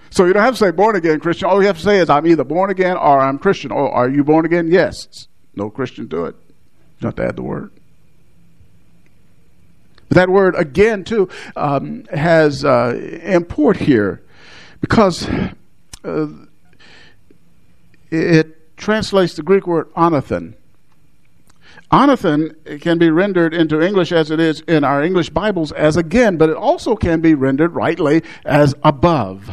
So 0.09 0.25
you 0.25 0.33
don't 0.33 0.43
have 0.43 0.55
to 0.55 0.57
say 0.57 0.71
born 0.71 0.95
again 0.95 1.19
Christian. 1.19 1.49
All 1.49 1.61
you 1.61 1.67
have 1.67 1.77
to 1.77 1.83
say 1.83 1.99
is, 1.99 2.09
I'm 2.09 2.25
either 2.25 2.43
born 2.43 2.71
again 2.71 2.97
or 2.97 3.19
I'm 3.19 3.37
Christian. 3.37 3.71
Or 3.71 3.91
are 3.91 4.09
you 4.09 4.23
born 4.23 4.45
again? 4.45 4.69
Yes. 4.71 5.27
No 5.55 5.69
Christian 5.69 6.09
to 6.09 6.25
it. 6.25 6.35
You 6.35 7.01
don't 7.01 7.09
have 7.09 7.15
to 7.15 7.27
add 7.27 7.35
the 7.35 7.43
word. 7.43 7.71
But 10.09 10.15
that 10.15 10.29
word 10.29 10.55
again, 10.55 11.03
too, 11.03 11.29
um, 11.55 12.05
has 12.05 12.65
uh, 12.65 13.19
import 13.21 13.77
here 13.77 14.23
because. 14.81 15.29
Uh, 16.03 16.27
it 18.11 18.77
translates 18.77 19.35
the 19.35 19.43
Greek 19.43 19.67
word 19.67 19.93
anothen. 19.95 20.53
Anothen 21.91 22.81
can 22.81 22.97
be 22.97 23.09
rendered 23.09 23.53
into 23.53 23.81
English 23.81 24.11
as 24.11 24.29
it 24.29 24.39
is 24.39 24.61
in 24.61 24.83
our 24.83 25.01
English 25.01 25.29
Bibles 25.29 25.71
as 25.71 25.95
again, 25.95 26.37
but 26.37 26.49
it 26.49 26.57
also 26.57 26.95
can 26.95 27.21
be 27.21 27.33
rendered 27.33 27.73
rightly 27.73 28.23
as 28.45 28.75
above. 28.83 29.49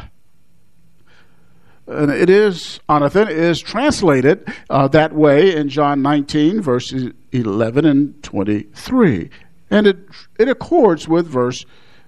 And 1.87 2.11
it 2.11 2.31
is, 2.31 2.81
anothen 2.89 3.29
is 3.29 3.61
translated 3.61 4.49
uh, 4.71 4.89
that 4.89 5.13
way 5.13 5.55
in 5.55 5.69
John 5.69 6.03
19, 6.03 6.61
verses 6.61 7.13
11 7.33 7.85
and 7.85 8.23
23. 8.23 9.31
And 9.71 9.87
it, 9.87 9.99
it 10.39 10.49
accords 10.49 11.07
with 11.07 11.27
verse 11.27 11.65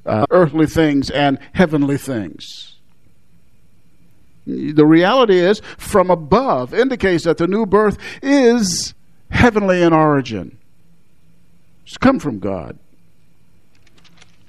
uh, 0.07 0.25
earthly 0.31 0.67
things 0.67 1.11
and 1.11 1.39
heavenly 1.53 1.99
things. 1.99 2.76
The 4.47 4.87
reality 4.87 5.39
is, 5.39 5.61
from 5.77 6.11
above 6.11 6.73
indicates 6.73 7.25
that 7.25 7.39
the 7.39 7.49
new 7.49 7.67
birth 7.67 7.99
is 8.23 8.95
heavenly 9.31 9.83
in 9.83 9.93
origin. 9.93 10.59
It's 11.85 11.97
come 11.97 12.21
from 12.21 12.39
God. 12.39 12.79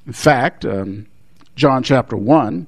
In 0.06 0.13
fact, 0.13 0.66
um, 0.66 1.08
John 1.56 1.82
chapter 1.82 2.16
1, 2.16 2.68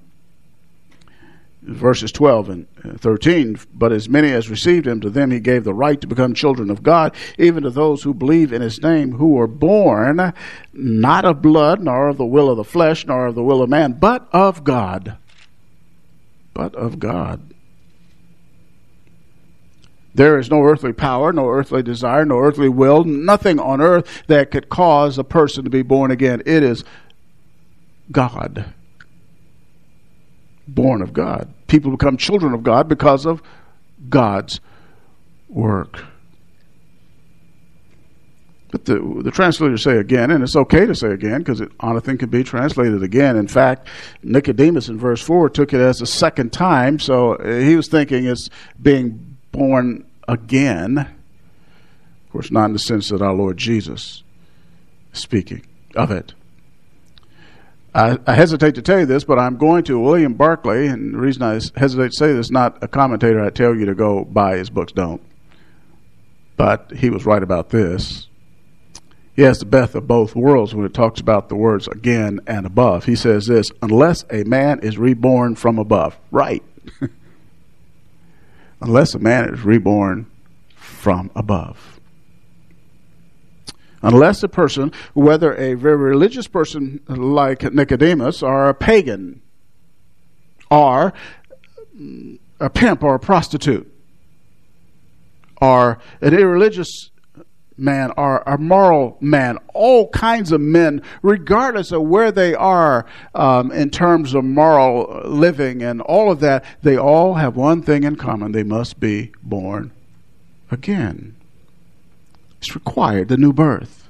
verses 1.61 2.11
12 2.11 2.49
and 2.49 2.67
13 2.99 3.59
But 3.73 3.91
as 3.91 4.09
many 4.09 4.31
as 4.31 4.49
received 4.49 4.87
him, 4.87 4.99
to 5.01 5.09
them 5.09 5.29
he 5.29 5.39
gave 5.39 5.63
the 5.63 5.73
right 5.73 6.01
to 6.01 6.07
become 6.07 6.33
children 6.33 6.71
of 6.71 6.81
God, 6.81 7.15
even 7.37 7.63
to 7.63 7.69
those 7.69 8.01
who 8.01 8.13
believe 8.13 8.51
in 8.51 8.63
his 8.63 8.81
name, 8.81 9.13
who 9.13 9.29
were 9.29 9.47
born 9.47 10.33
not 10.73 11.25
of 11.25 11.43
blood, 11.43 11.81
nor 11.81 12.09
of 12.09 12.17
the 12.17 12.25
will 12.25 12.49
of 12.49 12.57
the 12.57 12.63
flesh, 12.63 13.05
nor 13.05 13.27
of 13.27 13.35
the 13.35 13.43
will 13.43 13.61
of 13.61 13.69
man, 13.69 13.93
but 13.93 14.27
of 14.33 14.63
God 14.63 15.17
but 16.53 16.75
of 16.75 16.99
God. 16.99 17.53
There 20.13 20.39
is 20.39 20.49
no 20.49 20.63
earthly 20.63 20.91
power, 20.91 21.31
no 21.31 21.49
earthly 21.49 21.83
desire, 21.83 22.25
no 22.25 22.39
earthly 22.39 22.69
will, 22.69 23.03
nothing 23.03 23.59
on 23.59 23.79
earth 23.79 24.23
that 24.27 24.51
could 24.51 24.69
cause 24.69 25.17
a 25.17 25.23
person 25.23 25.63
to 25.63 25.69
be 25.69 25.81
born 25.81 26.11
again. 26.11 26.41
It 26.45 26.63
is 26.63 26.83
God. 28.11 28.73
Born 30.67 31.01
of 31.01 31.13
God. 31.13 31.53
People 31.67 31.91
become 31.91 32.17
children 32.17 32.53
of 32.53 32.63
God 32.63 32.87
because 32.87 33.25
of 33.25 33.41
God's 34.09 34.59
work. 35.47 36.03
But 38.71 38.85
the, 38.85 38.99
the 39.23 39.31
translators 39.31 39.83
say 39.83 39.97
again, 39.97 40.29
and 40.29 40.43
it's 40.43 40.55
okay 40.55 40.85
to 40.85 40.93
say 40.93 41.11
again 41.11 41.39
because 41.39 41.59
anothen 41.59 42.19
can 42.19 42.29
be 42.29 42.43
translated 42.43 43.01
again. 43.01 43.35
In 43.35 43.47
fact, 43.47 43.87
Nicodemus 44.21 44.89
in 44.89 44.99
verse 44.99 45.21
4 45.21 45.49
took 45.49 45.73
it 45.73 45.81
as 45.81 46.01
a 46.01 46.05
second 46.05 46.53
time, 46.53 46.99
so 46.99 47.33
uh, 47.33 47.59
he 47.59 47.75
was 47.75 47.87
thinking 47.87 48.25
it's 48.25 48.49
being 48.79 49.37
born 49.51 50.05
again. 50.27 50.97
Of 50.99 52.31
course, 52.31 52.51
not 52.51 52.65
in 52.65 52.73
the 52.73 52.79
sense 52.79 53.09
that 53.09 53.23
our 53.23 53.33
Lord 53.33 53.57
Jesus 53.57 54.23
speaking 55.13 55.65
of 55.95 56.11
it. 56.11 56.35
I, 57.95 58.19
I, 58.27 58.35
hesitate 58.35 58.75
to 58.75 58.83
tell 58.83 58.99
you 58.99 59.07
this, 59.07 59.23
but 59.23 59.39
I'm 59.39 59.57
going 59.57 59.83
to. 59.85 59.99
William 59.99 60.35
Barclay, 60.35 60.85
and 60.85 61.15
the 61.15 61.17
reason 61.17 61.41
I 61.41 61.53
hesitate 61.75 62.11
to 62.11 62.17
say 62.17 62.33
this, 62.33 62.51
not 62.51 62.83
a 62.83 62.87
commentator 62.87 63.43
I 63.43 63.49
tell 63.49 63.75
you 63.75 63.85
to 63.87 63.95
go 63.95 64.25
buy 64.25 64.57
his 64.57 64.69
books, 64.69 64.91
don't. 64.91 65.23
But 66.55 66.91
he 66.95 67.09
was 67.09 67.25
right 67.25 67.41
about 67.41 67.69
this 67.69 68.28
He 69.39 69.45
has 69.45 69.59
the 69.59 69.65
best 69.65 69.95
of 69.95 70.05
both 70.05 70.35
worlds 70.35 70.75
when 70.75 70.85
it 70.85 70.93
talks 70.93 71.21
about 71.21 71.47
the 71.47 71.55
words 71.55 71.87
again 71.87 72.41
and 72.45 72.65
above. 72.65 73.05
He 73.05 73.15
says 73.15 73.45
this 73.45 73.71
unless 73.81 74.25
a 74.29 74.43
man 74.43 74.81
is 74.81 74.97
reborn 74.97 75.55
from 75.55 75.79
above. 75.79 76.19
Right. 76.29 76.61
unless 78.81 79.13
a 79.13 79.19
man 79.19 79.53
is 79.53 79.61
reborn 79.61 80.29
from 80.75 81.31
above. 81.37 82.01
Unless 84.01 84.43
a 84.43 84.49
person, 84.49 84.91
whether 85.13 85.53
a 85.53 85.73
very 85.75 85.95
religious 85.95 86.49
person 86.49 86.99
like 87.07 87.63
Nicodemus 87.63 88.43
or 88.43 88.67
a 88.67 88.73
pagan, 88.73 89.41
or 90.69 91.13
a 92.59 92.69
pimp 92.69 93.03
or 93.03 93.15
a 93.15 93.19
prostitute, 93.19 93.89
or 95.61 95.97
an 96.19 96.33
irreligious 96.33 97.09
man 97.79 98.11
or 98.17 98.43
a 98.45 98.57
moral 98.57 99.17
man, 99.19 99.57
all 99.73 100.09
kinds 100.09 100.51
of 100.51 100.61
men, 100.61 101.01
regardless 101.21 101.91
of 101.91 102.03
where 102.03 102.31
they 102.31 102.53
are 102.53 103.05
um, 103.33 103.71
in 103.71 103.89
terms 103.89 104.33
of 104.33 104.43
moral 104.43 105.21
living 105.25 105.81
and 105.81 106.01
all 106.01 106.31
of 106.31 106.39
that, 106.41 106.65
they 106.81 106.97
all 106.97 107.35
have 107.35 107.55
one 107.55 107.81
thing 107.81 108.03
in 108.03 108.15
common 108.15 108.51
they 108.51 108.63
must 108.63 108.99
be 108.99 109.31
born 109.41 109.91
again. 110.71 111.35
It's 112.57 112.75
required, 112.75 113.29
the 113.29 113.37
new 113.37 113.53
birth. 113.53 114.09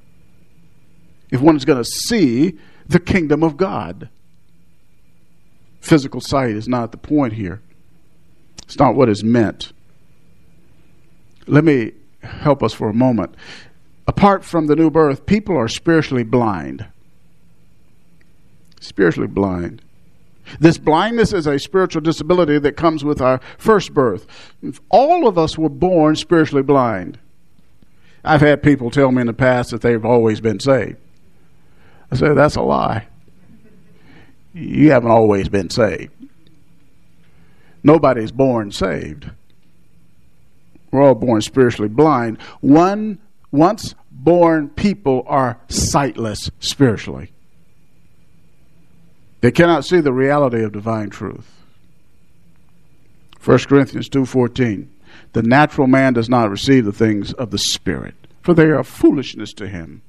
If 1.30 1.42
one 1.42 1.56
is 1.56 1.66
going 1.66 1.84
to 1.84 1.90
see 1.90 2.58
the 2.88 3.00
kingdom 3.00 3.44
of 3.44 3.56
God, 3.56 4.10
physical 5.80 6.22
sight 6.22 6.52
is 6.52 6.68
not 6.68 6.92
the 6.92 6.98
point 6.98 7.34
here. 7.34 7.62
It's 8.64 8.80
not 8.80 8.96
what 8.96 9.10
is 9.10 9.24
meant. 9.24 9.72
Let 11.48 11.64
me 11.64 11.94
help 12.22 12.64
us 12.64 12.74
for 12.74 12.90
a 12.90 12.94
moment. 12.94 13.36
Apart 14.08 14.44
from 14.44 14.68
the 14.68 14.76
new 14.76 14.90
birth, 14.90 15.26
people 15.26 15.56
are 15.56 15.68
spiritually 15.68 16.24
blind. 16.24 16.86
Spiritually 18.80 19.28
blind. 19.28 19.82
This 20.60 20.78
blindness 20.78 21.32
is 21.32 21.46
a 21.46 21.60
spiritual 21.60 22.02
disability 22.02 22.58
that 22.60 22.76
comes 22.76 23.04
with 23.04 23.22
our 23.22 23.40
first 23.58 23.94
birth. 23.94 24.26
All 24.90 25.28
of 25.28 25.38
us 25.38 25.58
were 25.58 25.70
born 25.70 26.16
spiritually 26.16 26.64
blind. 26.64 27.20
I've 28.24 28.42
had 28.42 28.64
people 28.64 28.90
tell 28.90 29.12
me 29.12 29.22
in 29.22 29.28
the 29.28 29.34
past 29.34 29.72
that 29.72 29.82
they've 29.82 30.04
always 30.04 30.42
been 30.42 30.60
saved. 30.60 30.98
I 32.12 32.16
say, 32.16 32.34
that's 32.34 32.56
a 32.56 32.62
lie. 32.62 33.08
You 34.54 34.92
haven't 34.92 35.12
always 35.12 35.48
been 35.48 35.70
saved. 35.70 36.12
Nobody's 37.84 38.32
born 38.32 38.72
saved. 38.72 39.30
We're 40.92 41.02
all 41.02 41.16
born 41.16 41.42
spiritually 41.42 41.90
blind. 41.90 42.42
One 42.62 43.20
once 43.52 43.96
born 44.12 44.70
people 44.70 45.24
are 45.28 45.60
sightless 45.70 46.50
spiritually. 46.60 47.32
They 49.42 49.52
cannot 49.52 49.86
see 49.86 50.02
the 50.02 50.14
reality 50.14 50.64
of 50.64 50.74
divine 50.74 51.10
truth. 51.10 51.50
1 53.44 53.60
Corinthians 53.68 54.10
2:14 54.10 54.88
The 55.34 55.44
natural 55.44 55.88
man 55.88 56.14
does 56.14 56.30
not 56.30 56.50
receive 56.50 56.86
the 56.86 56.92
things 56.92 57.32
of 57.34 57.52
the 57.52 57.58
spirit 57.58 58.16
for 58.50 58.54
they 58.54 58.72
are 58.72 58.84
foolishness 58.84 59.54
to 59.54 59.68
him. 59.68 60.02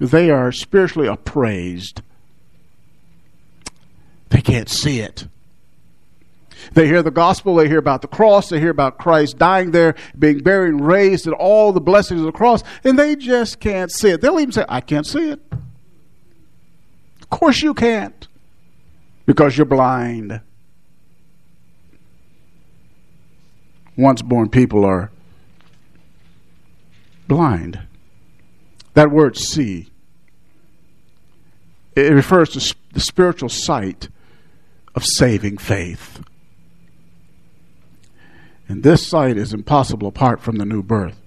They 0.00 0.30
are 0.30 0.52
spiritually 0.52 1.08
appraised. 1.08 2.00
They 4.28 4.40
can't 4.40 4.68
see 4.68 5.00
it. 5.00 5.26
They 6.72 6.86
hear 6.86 7.02
the 7.02 7.10
gospel, 7.10 7.54
they 7.54 7.68
hear 7.68 7.78
about 7.78 8.02
the 8.02 8.08
cross, 8.08 8.48
they 8.48 8.58
hear 8.58 8.70
about 8.70 8.98
Christ 8.98 9.38
dying 9.38 9.70
there, 9.70 9.94
being 10.18 10.38
buried 10.38 10.80
raised, 10.80 11.26
and 11.26 11.34
all 11.34 11.72
the 11.72 11.80
blessings 11.80 12.20
of 12.20 12.26
the 12.26 12.32
cross, 12.32 12.62
and 12.82 12.98
they 12.98 13.16
just 13.16 13.60
can't 13.60 13.90
see 13.92 14.10
it. 14.10 14.20
They'll 14.20 14.40
even 14.40 14.52
say, 14.52 14.64
I 14.68 14.80
can't 14.80 15.06
see 15.06 15.30
it. 15.30 15.40
Of 17.22 17.30
course 17.30 17.62
you 17.62 17.74
can't, 17.74 18.26
because 19.26 19.56
you're 19.56 19.64
blind. 19.64 20.40
Once 23.96 24.22
born 24.22 24.48
people 24.48 24.84
are 24.84 25.10
blind. 27.28 27.80
That 28.94 29.10
word 29.10 29.36
see, 29.36 29.90
it 31.96 32.12
refers 32.12 32.50
to 32.50 32.74
the 32.92 33.00
spiritual 33.00 33.48
sight 33.48 34.08
of 34.94 35.04
saving 35.04 35.58
faith. 35.58 36.20
And 38.68 38.82
this 38.82 39.06
sight 39.06 39.36
is 39.36 39.52
impossible 39.52 40.08
apart 40.08 40.40
from 40.40 40.56
the 40.56 40.64
new 40.64 40.82
birth. 40.82 41.20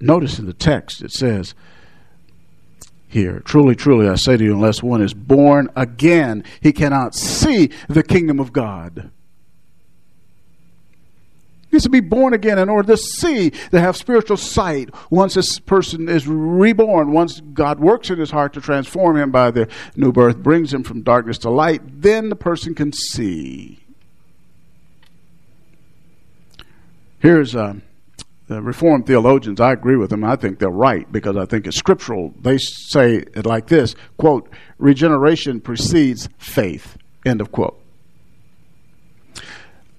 Notice 0.00 0.38
in 0.38 0.46
the 0.46 0.52
text 0.52 1.02
it 1.02 1.12
says 1.12 1.54
here, 3.12 3.40
Truly, 3.40 3.76
truly, 3.76 4.08
I 4.08 4.14
say 4.14 4.38
to 4.38 4.44
you, 4.44 4.54
unless 4.54 4.82
one 4.82 5.02
is 5.02 5.12
born 5.12 5.68
again, 5.76 6.44
he 6.60 6.72
cannot 6.72 7.14
see 7.14 7.70
the 7.88 8.02
kingdom 8.02 8.40
of 8.40 8.52
God. 8.52 9.10
He 11.68 11.76
needs 11.76 11.84
to 11.84 11.90
be 11.90 12.00
born 12.00 12.32
again 12.32 12.58
in 12.58 12.70
order 12.70 12.92
to 12.92 12.96
see, 12.96 13.50
to 13.50 13.80
have 13.80 13.96
spiritual 13.98 14.38
sight. 14.38 14.88
Once 15.10 15.34
this 15.34 15.58
person 15.58 16.08
is 16.08 16.26
reborn, 16.26 17.12
once 17.12 17.40
God 17.40 17.80
works 17.80 18.08
in 18.08 18.18
his 18.18 18.30
heart 18.30 18.54
to 18.54 18.60
transform 18.62 19.18
him 19.18 19.30
by 19.30 19.50
the 19.50 19.68
new 19.94 20.10
birth, 20.10 20.38
brings 20.38 20.72
him 20.72 20.82
from 20.82 21.02
darkness 21.02 21.38
to 21.38 21.50
light, 21.50 21.82
then 21.84 22.30
the 22.30 22.36
person 22.36 22.74
can 22.74 22.92
see. 22.92 23.81
Here's 27.22 27.54
uh, 27.54 27.74
the 28.48 28.60
Reformed 28.60 29.06
theologians. 29.06 29.60
I 29.60 29.72
agree 29.72 29.94
with 29.94 30.10
them. 30.10 30.24
I 30.24 30.34
think 30.34 30.58
they're 30.58 30.68
right 30.68 31.10
because 31.12 31.36
I 31.36 31.46
think 31.46 31.68
it's 31.68 31.76
scriptural. 31.76 32.34
They 32.40 32.58
say 32.58 33.18
it 33.18 33.46
like 33.46 33.68
this 33.68 33.94
quote, 34.16 34.52
regeneration 34.78 35.60
precedes 35.60 36.28
faith. 36.36 36.98
End 37.24 37.40
of 37.40 37.52
quote. 37.52 37.78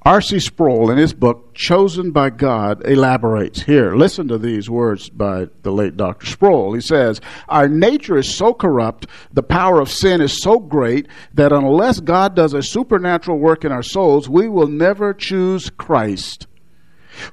R.C. 0.06 0.42
Sproul, 0.42 0.92
in 0.92 0.98
his 0.98 1.14
book, 1.14 1.54
Chosen 1.54 2.12
by 2.12 2.30
God, 2.30 2.86
elaborates 2.86 3.62
here. 3.62 3.96
Listen 3.96 4.28
to 4.28 4.38
these 4.38 4.70
words 4.70 5.10
by 5.10 5.48
the 5.62 5.72
late 5.72 5.96
Dr. 5.96 6.26
Sproul. 6.26 6.74
He 6.74 6.82
says, 6.82 7.22
Our 7.48 7.70
nature 7.70 8.18
is 8.18 8.36
so 8.36 8.54
corrupt, 8.54 9.08
the 9.32 9.44
power 9.44 9.80
of 9.80 9.90
sin 9.90 10.20
is 10.20 10.42
so 10.42 10.60
great, 10.60 11.08
that 11.36 11.54
unless 11.54 12.02
God 12.02 12.36
does 12.36 12.54
a 12.54 12.62
supernatural 12.62 13.40
work 13.40 13.64
in 13.64 13.72
our 13.72 13.82
souls, 13.82 14.28
we 14.28 14.50
will 14.50 14.68
never 14.68 15.14
choose 15.14 15.70
Christ. 15.70 16.48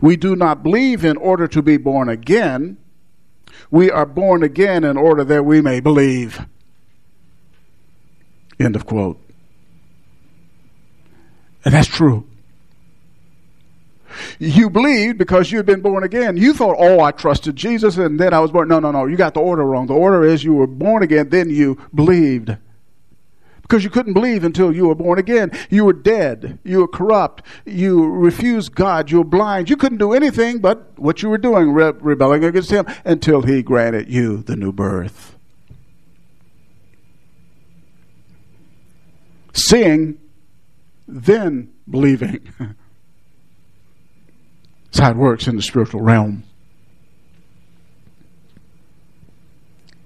We 0.01 0.17
do 0.17 0.37
not 0.37 0.63
believe 0.63 1.05
in 1.05 1.17
order 1.17 1.49
to 1.49 1.63
be 1.63 1.77
born 1.77 2.09
again. 2.09 2.77
We 3.71 3.91
are 3.91 4.07
born 4.07 4.43
again 4.43 4.85
in 4.85 4.97
order 4.97 5.25
that 5.25 5.45
we 5.45 5.61
may 5.61 5.81
believe. 5.81 6.45
End 8.59 8.77
of 8.77 8.87
quote. 8.87 9.21
And 11.65 11.75
that's 11.75 11.89
true. 11.89 12.27
You 14.39 14.71
believed 14.71 15.19
because 15.19 15.53
you 15.53 15.59
had 15.59 15.67
been 15.67 15.81
born 15.81 16.03
again. 16.03 16.37
You 16.37 16.53
thought, 16.53 16.77
oh, 16.79 17.01
I 17.01 17.13
trusted 17.13 17.57
Jesus 17.57 17.97
and 17.97 18.19
then 18.19 18.35
I 18.35 18.41
was 18.41 18.51
born. 18.51 18.69
No, 18.69 18.81
no, 18.81 18.91
no. 18.91 19.07
You 19.07 19.17
got 19.17 19.35
the 19.35 19.41
order 19.41 19.65
wrong. 19.65 19.87
The 19.87 19.95
order 19.95 20.25
is 20.25 20.43
you 20.43 20.55
were 20.55 20.67
born 20.67 21.03
again, 21.03 21.29
then 21.29 21.51
you 21.51 21.79
believed 21.95 22.57
because 23.71 23.85
you 23.85 23.91
couldn't 23.91 24.15
believe 24.15 24.43
until 24.43 24.75
you 24.75 24.89
were 24.89 24.97
born 24.97 25.17
again. 25.21 25.53
You 25.71 25.85
were 25.85 25.93
dead. 25.93 26.59
You 26.65 26.81
were 26.81 26.89
corrupt. 26.89 27.45
You 27.65 28.05
refused 28.05 28.75
God. 28.75 29.13
You 29.13 29.19
were 29.19 29.25
blind. 29.25 29.71
You 29.71 29.77
couldn't 29.77 29.99
do 29.99 30.13
anything 30.13 30.59
but 30.59 30.99
what 30.99 31.23
you 31.23 31.29
were 31.29 31.39
doing, 31.39 31.71
re- 31.71 31.93
rebelling 32.01 32.43
against 32.43 32.73
Him, 32.73 32.85
until 33.05 33.43
He 33.43 33.63
granted 33.63 34.11
you 34.11 34.39
the 34.39 34.57
new 34.57 34.73
birth. 34.73 35.37
Seeing, 39.53 40.19
then 41.07 41.73
believing. 41.89 42.41
That's 44.87 44.99
how 44.99 45.13
it 45.13 45.17
works 45.17 45.47
in 45.47 45.55
the 45.55 45.63
spiritual 45.63 46.01
realm. 46.01 46.43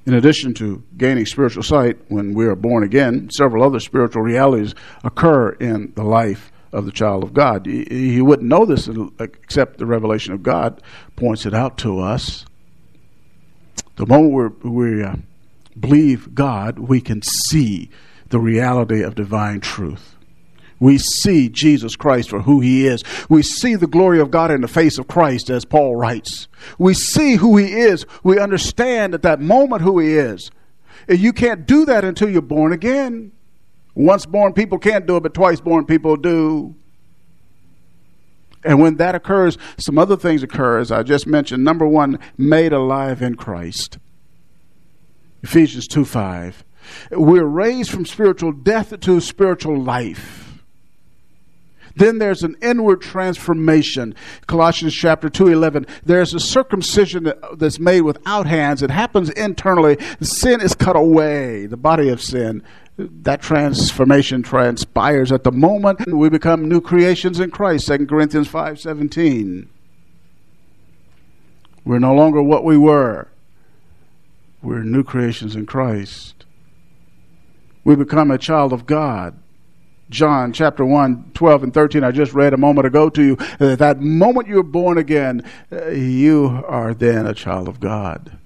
In 0.06 0.14
addition 0.14 0.52
to 0.54 0.82
gaining 0.98 1.24
spiritual 1.24 1.62
sight 1.62 1.98
when 2.08 2.34
we 2.34 2.46
are 2.46 2.54
born 2.54 2.82
again, 2.82 3.30
several 3.30 3.64
other 3.64 3.80
spiritual 3.80 4.22
realities 4.22 4.74
occur 5.02 5.50
in 5.52 5.92
the 5.96 6.04
life 6.04 6.52
of 6.72 6.84
the 6.84 6.92
child 6.92 7.22
of 7.22 7.32
God. 7.32 7.64
He 7.66 8.20
wouldn't 8.20 8.48
know 8.48 8.66
this 8.66 8.88
except 9.18 9.78
the 9.78 9.86
revelation 9.86 10.34
of 10.34 10.42
God 10.42 10.82
points 11.16 11.46
it 11.46 11.54
out 11.54 11.78
to 11.78 12.00
us. 12.00 12.44
The 13.96 14.06
moment 14.06 14.64
we 14.64 15.02
uh, 15.02 15.16
believe 15.78 16.34
God, 16.34 16.80
we 16.80 17.00
can 17.00 17.22
see 17.22 17.90
the 18.28 18.40
reality 18.40 19.02
of 19.02 19.14
divine 19.14 19.60
truth. 19.60 20.13
We 20.80 20.98
see 20.98 21.48
Jesus 21.48 21.96
Christ 21.96 22.30
for 22.30 22.42
who 22.42 22.60
he 22.60 22.86
is. 22.86 23.02
We 23.28 23.42
see 23.42 23.74
the 23.74 23.86
glory 23.86 24.20
of 24.20 24.30
God 24.30 24.50
in 24.50 24.60
the 24.60 24.68
face 24.68 24.98
of 24.98 25.08
Christ, 25.08 25.50
as 25.50 25.64
Paul 25.64 25.96
writes. 25.96 26.48
We 26.78 26.94
see 26.94 27.36
who 27.36 27.56
he 27.56 27.72
is. 27.72 28.06
We 28.22 28.38
understand 28.38 29.14
at 29.14 29.22
that 29.22 29.40
moment 29.40 29.82
who 29.82 29.98
he 29.98 30.16
is. 30.16 30.50
And 31.08 31.18
you 31.18 31.32
can't 31.32 31.66
do 31.66 31.84
that 31.86 32.04
until 32.04 32.28
you're 32.28 32.42
born 32.42 32.72
again. 32.72 33.32
Once 33.94 34.26
born 34.26 34.52
people 34.52 34.78
can't 34.78 35.06
do 35.06 35.16
it, 35.16 35.22
but 35.22 35.34
twice 35.34 35.60
born 35.60 35.86
people 35.86 36.16
do. 36.16 36.74
And 38.64 38.80
when 38.80 38.96
that 38.96 39.14
occurs, 39.14 39.58
some 39.76 39.98
other 39.98 40.16
things 40.16 40.42
occur, 40.42 40.78
as 40.78 40.90
I 40.90 41.02
just 41.02 41.26
mentioned. 41.26 41.62
Number 41.62 41.86
one, 41.86 42.18
made 42.38 42.72
alive 42.72 43.20
in 43.20 43.36
Christ. 43.36 43.98
Ephesians 45.42 45.86
2 45.86 46.04
5. 46.04 46.64
We're 47.12 47.44
raised 47.44 47.90
from 47.90 48.06
spiritual 48.06 48.52
death 48.52 48.98
to 48.98 49.20
spiritual 49.20 49.80
life. 49.80 50.43
Then 51.96 52.18
there's 52.18 52.42
an 52.42 52.56
inward 52.60 53.00
transformation. 53.00 54.14
Colossians 54.46 54.94
chapter 54.94 55.28
2, 55.28 55.48
11. 55.48 55.86
There's 56.04 56.34
a 56.34 56.40
circumcision 56.40 57.32
that's 57.56 57.78
made 57.78 58.02
without 58.02 58.46
hands. 58.46 58.82
It 58.82 58.90
happens 58.90 59.30
internally. 59.30 59.98
Sin 60.20 60.60
is 60.60 60.74
cut 60.74 60.96
away, 60.96 61.66
the 61.66 61.76
body 61.76 62.08
of 62.08 62.20
sin. 62.20 62.62
That 62.96 63.42
transformation 63.42 64.42
transpires 64.42 65.32
at 65.32 65.44
the 65.44 65.52
moment 65.52 66.12
we 66.12 66.28
become 66.28 66.68
new 66.68 66.80
creations 66.80 67.40
in 67.40 67.50
Christ. 67.50 67.88
2 67.88 68.06
Corinthians 68.06 68.48
5, 68.48 68.80
17. 68.80 69.68
We're 71.84 71.98
no 71.98 72.14
longer 72.14 72.42
what 72.42 72.64
we 72.64 72.78
were. 72.78 73.28
We're 74.62 74.82
new 74.82 75.04
creations 75.04 75.54
in 75.54 75.66
Christ. 75.66 76.46
We 77.84 77.94
become 77.96 78.30
a 78.30 78.38
child 78.38 78.72
of 78.72 78.86
God. 78.86 79.38
John 80.10 80.52
chapter 80.52 80.84
1, 80.84 81.32
12 81.34 81.62
and 81.62 81.74
13, 81.74 82.04
I 82.04 82.10
just 82.10 82.34
read 82.34 82.52
a 82.52 82.58
moment 82.58 82.86
ago 82.86 83.08
to 83.10 83.22
you. 83.22 83.36
At 83.58 83.78
that 83.78 84.00
moment 84.00 84.48
you're 84.48 84.62
born 84.62 84.98
again, 84.98 85.42
uh, 85.72 85.88
you 85.88 86.64
are 86.66 86.94
then 86.94 87.26
a 87.26 87.34
child 87.34 87.68
of 87.68 87.80
God. 87.80 88.38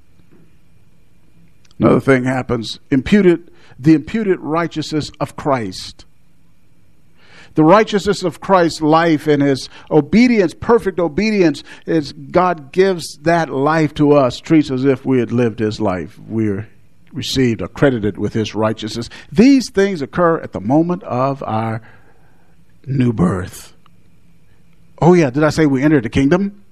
Another 1.79 2.01
thing 2.01 2.25
happens 2.25 2.81
imputed, 2.91 3.53
the 3.79 3.95
imputed 3.95 4.41
righteousness 4.41 5.11
of 5.21 5.37
Christ. 5.37 6.05
The 7.55 7.65
righteousness 7.65 8.23
of 8.23 8.41
Christ's 8.41 8.81
life 8.81 9.27
and 9.27 9.43
his 9.43 9.69
obedience, 9.91 10.55
perfect 10.55 11.01
obedience, 11.01 11.65
is 11.87 12.13
God 12.13 12.71
gives 12.73 13.19
that 13.23 13.49
life 13.49 13.95
to 13.95 14.13
us, 14.13 14.39
treats 14.39 14.71
us 14.71 14.81
as 14.81 14.85
if 14.85 15.05
we 15.05 15.19
had 15.19 15.33
lived 15.33 15.59
his 15.59 15.81
life. 15.81 16.19
We're 16.21 16.69
received 17.13 17.63
or 17.63 17.69
credited 17.69 18.19
with 18.19 18.33
his 18.33 18.55
righteousness. 18.55 19.09
These 19.31 19.71
things 19.71 20.03
occur 20.03 20.41
at 20.41 20.53
the 20.53 20.61
moment 20.61 21.03
of 21.05 21.43
our 21.43 21.83
new 22.87 23.13
birth. 23.13 23.75
Oh, 25.01 25.15
yeah, 25.15 25.31
did 25.31 25.45
I 25.45 25.51
say 25.51 25.67
we 25.67 25.83
entered 25.83 26.05
the 26.05 26.11
kingdom? 26.11 26.65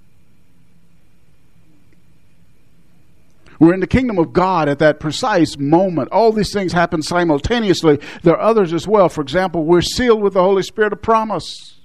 We're 3.59 3.75
in 3.75 3.81
the 3.81 3.87
kingdom 3.87 4.18
of 4.18 4.33
God 4.33 4.68
at 4.68 4.79
that 4.81 5.01
precise 5.01 5.57
moment. 5.57 6.11
All 6.12 6.33
these 6.33 6.53
things 6.53 6.72
happen 6.72 7.03
simultaneously. 7.03 7.99
There 8.22 8.35
are 8.35 8.40
others 8.40 8.72
as 8.72 8.87
well. 8.87 9.09
For 9.09 9.22
example, 9.22 9.64
we're 9.64 9.81
sealed 9.81 10.22
with 10.22 10.35
the 10.35 10.42
Holy 10.42 10.62
Spirit 10.62 10.92
of 10.92 11.01
promise. 11.01 11.81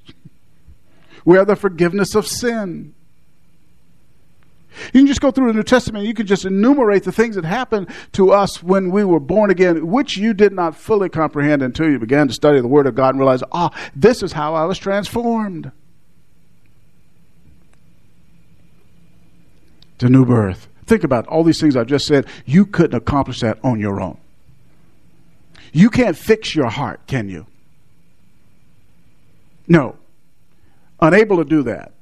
We 1.24 1.38
have 1.38 1.48
the 1.48 1.56
forgiveness 1.56 2.16
of 2.16 2.28
sin. 2.28 2.94
You 4.94 5.02
can 5.02 5.08
just 5.08 5.22
go 5.22 5.32
through 5.32 5.48
the 5.48 5.54
New 5.54 5.64
Testament. 5.64 6.06
You 6.06 6.14
can 6.14 6.26
just 6.26 6.46
enumerate 6.46 7.04
the 7.04 7.12
things 7.12 7.36
that 7.36 7.46
happened 7.46 7.90
to 8.14 8.32
us 8.32 8.64
when 8.64 8.92
we 8.92 9.04
were 9.04 9.20
born 9.20 9.50
again, 9.50 9.88
which 9.88 10.18
you 10.18 10.34
did 10.34 10.54
not 10.54 10.76
fully 10.76 11.10
comprehend 11.10 11.62
until 11.62 11.90
you 11.90 12.00
began 12.00 12.28
to 12.28 12.34
study 12.34 12.62
the 12.62 12.68
Word 12.68 12.88
of 12.88 12.96
God 12.96 13.10
and 13.10 13.20
realize, 13.20 13.44
ah, 13.52 13.70
this 13.96 14.24
is 14.24 14.32
how 14.34 14.56
I 14.56 14.66
was 14.66 14.78
transformed. 14.78 15.72
The 20.00 20.10
new 20.10 20.26
birth. 20.26 20.68
Think 20.86 21.04
about 21.04 21.28
all 21.28 21.44
these 21.44 21.60
things 21.60 21.76
I've 21.76 21.88
just 21.88 22.08
said. 22.08 22.26
You 22.46 22.66
couldn't 22.66 22.96
accomplish 22.96 23.42
that 23.42 23.60
on 23.64 23.80
your 23.80 24.02
own. 24.02 24.18
You 25.74 25.90
can't 25.90 26.18
fix 26.18 26.56
your 26.56 26.70
heart, 26.70 27.08
can 27.08 27.30
you? 27.30 27.46
No. 29.68 29.96
Unable 31.00 31.38
to 31.38 31.46
do 31.46 31.64
that. 31.64 31.94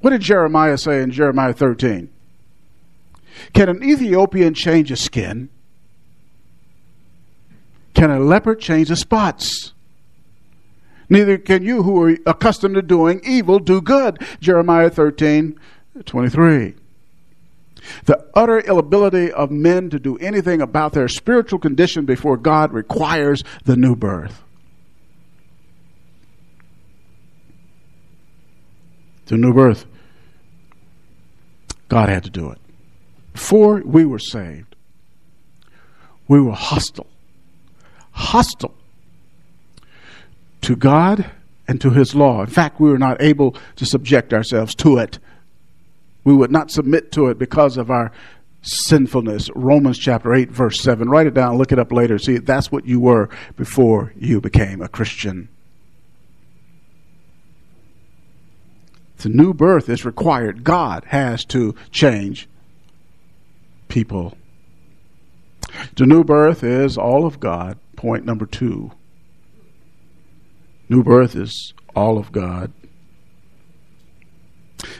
What 0.00 0.10
did 0.10 0.22
Jeremiah 0.22 0.78
say 0.78 1.02
in 1.02 1.10
Jeremiah 1.10 1.52
13? 1.52 2.08
Can 3.52 3.68
an 3.68 3.82
Ethiopian 3.82 4.54
change 4.54 4.88
his 4.88 5.00
skin? 5.00 5.50
Can 7.94 8.10
a 8.10 8.18
leopard 8.18 8.60
change 8.60 8.88
the 8.88 8.96
spots? 8.96 9.72
Neither 11.08 11.38
can 11.38 11.64
you 11.64 11.82
who 11.82 12.00
are 12.02 12.16
accustomed 12.24 12.76
to 12.76 12.82
doing 12.82 13.20
evil 13.24 13.58
do 13.58 13.80
good. 13.80 14.22
Jeremiah 14.40 14.90
13, 14.90 15.58
23. 16.06 16.74
The 18.04 18.26
utter 18.34 18.60
inability 18.60 19.32
of 19.32 19.50
men 19.50 19.90
to 19.90 19.98
do 19.98 20.16
anything 20.18 20.62
about 20.62 20.92
their 20.92 21.08
spiritual 21.08 21.58
condition 21.58 22.04
before 22.04 22.36
God 22.36 22.72
requires 22.72 23.42
the 23.64 23.76
new 23.76 23.96
birth. 23.96 24.42
The 29.26 29.36
new 29.36 29.52
birth. 29.52 29.86
God 31.90 32.08
had 32.08 32.24
to 32.24 32.30
do 32.30 32.50
it. 32.50 32.58
Before 33.34 33.82
we 33.84 34.06
were 34.06 34.18
saved, 34.18 34.76
we 36.28 36.40
were 36.40 36.52
hostile. 36.52 37.08
Hostile 38.12 38.74
to 40.62 40.76
God 40.76 41.30
and 41.66 41.80
to 41.80 41.90
His 41.90 42.14
law. 42.14 42.42
In 42.42 42.46
fact, 42.46 42.80
we 42.80 42.88
were 42.88 42.98
not 42.98 43.20
able 43.20 43.56
to 43.76 43.84
subject 43.84 44.32
ourselves 44.32 44.74
to 44.76 44.98
it. 44.98 45.18
We 46.22 46.32
would 46.32 46.52
not 46.52 46.70
submit 46.70 47.10
to 47.12 47.26
it 47.26 47.38
because 47.38 47.76
of 47.76 47.90
our 47.90 48.12
sinfulness. 48.62 49.50
Romans 49.56 49.98
chapter 49.98 50.32
8, 50.32 50.50
verse 50.50 50.80
7. 50.80 51.08
Write 51.08 51.26
it 51.26 51.34
down, 51.34 51.58
look 51.58 51.72
it 51.72 51.78
up 51.78 51.90
later. 51.90 52.18
See, 52.18 52.38
that's 52.38 52.70
what 52.70 52.86
you 52.86 53.00
were 53.00 53.28
before 53.56 54.12
you 54.16 54.40
became 54.40 54.80
a 54.80 54.88
Christian. 54.88 55.48
The 59.20 59.28
new 59.28 59.52
birth 59.52 59.90
is 59.90 60.06
required. 60.06 60.64
God 60.64 61.04
has 61.08 61.44
to 61.46 61.74
change 61.90 62.48
people. 63.88 64.36
The 65.96 66.06
new 66.06 66.24
birth 66.24 66.64
is 66.64 66.96
all 66.96 67.26
of 67.26 67.38
God. 67.38 67.78
Point 67.96 68.24
number 68.24 68.46
two. 68.46 68.92
New 70.88 71.02
birth 71.02 71.36
is 71.36 71.74
all 71.94 72.16
of 72.16 72.32
God. 72.32 72.72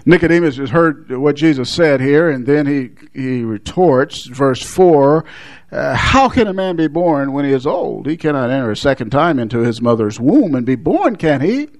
Nicodemus 0.05 0.59
has 0.59 0.69
heard 0.69 1.11
what 1.11 1.37
Jesus 1.37 1.71
said 1.71 2.03
here, 2.03 2.29
and 2.29 2.45
then 2.45 2.67
he, 2.67 2.91
he 3.19 3.43
retorts, 3.43 4.27
verse 4.27 4.63
4 4.63 5.25
uh, 5.73 5.95
How 5.95 6.29
can 6.29 6.47
a 6.47 6.53
man 6.53 6.77
be 6.77 6.89
born 6.89 7.33
when 7.33 7.47
he 7.47 7.53
is 7.53 7.67
old? 7.67 8.07
He 8.07 8.19
cannot 8.19 8.51
enter 8.51 8.71
a 8.71 8.77
second 8.77 9.09
time 9.11 9.39
into 9.39 9.61
his 9.61 9.81
mother's 9.81 10.21
womb 10.21 10.55
and 10.55 10.67
be 10.67 10.75
born, 10.75 11.17
can 11.17 11.41
he? 11.41 11.71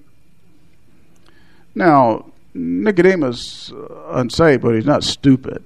Now, 1.75 2.30
Nicodemus 2.53 3.71
uh, 3.71 4.11
unsaved, 4.11 4.61
but 4.61 4.75
he's 4.75 4.85
not 4.85 5.03
stupid. 5.03 5.63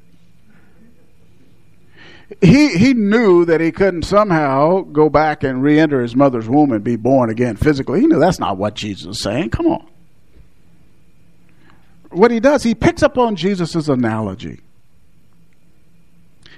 He 2.42 2.76
he 2.78 2.94
knew 2.94 3.46
that 3.46 3.62
he 3.62 3.72
couldn't 3.72 4.04
somehow 4.04 4.82
go 4.82 5.10
back 5.10 5.44
and 5.44 5.62
re-enter 5.62 6.02
his 6.02 6.16
mother's 6.16 6.50
womb 6.50 6.72
and 6.72 6.84
be 6.84 6.96
born 6.96 7.30
again 7.30 7.56
physically. 7.56 8.02
He 8.02 8.08
knew 8.08 8.20
that's 8.20 8.40
not 8.40 8.58
what 8.58 8.74
Jesus 8.74 9.18
is 9.18 9.22
saying. 9.22 9.52
Come 9.52 9.68
on. 9.68 9.88
What 12.10 12.32
he 12.32 12.40
does, 12.40 12.64
he 12.64 12.74
picks 12.74 13.04
up 13.04 13.18
on 13.18 13.36
Jesus' 13.36 13.88
analogy. 13.88 14.62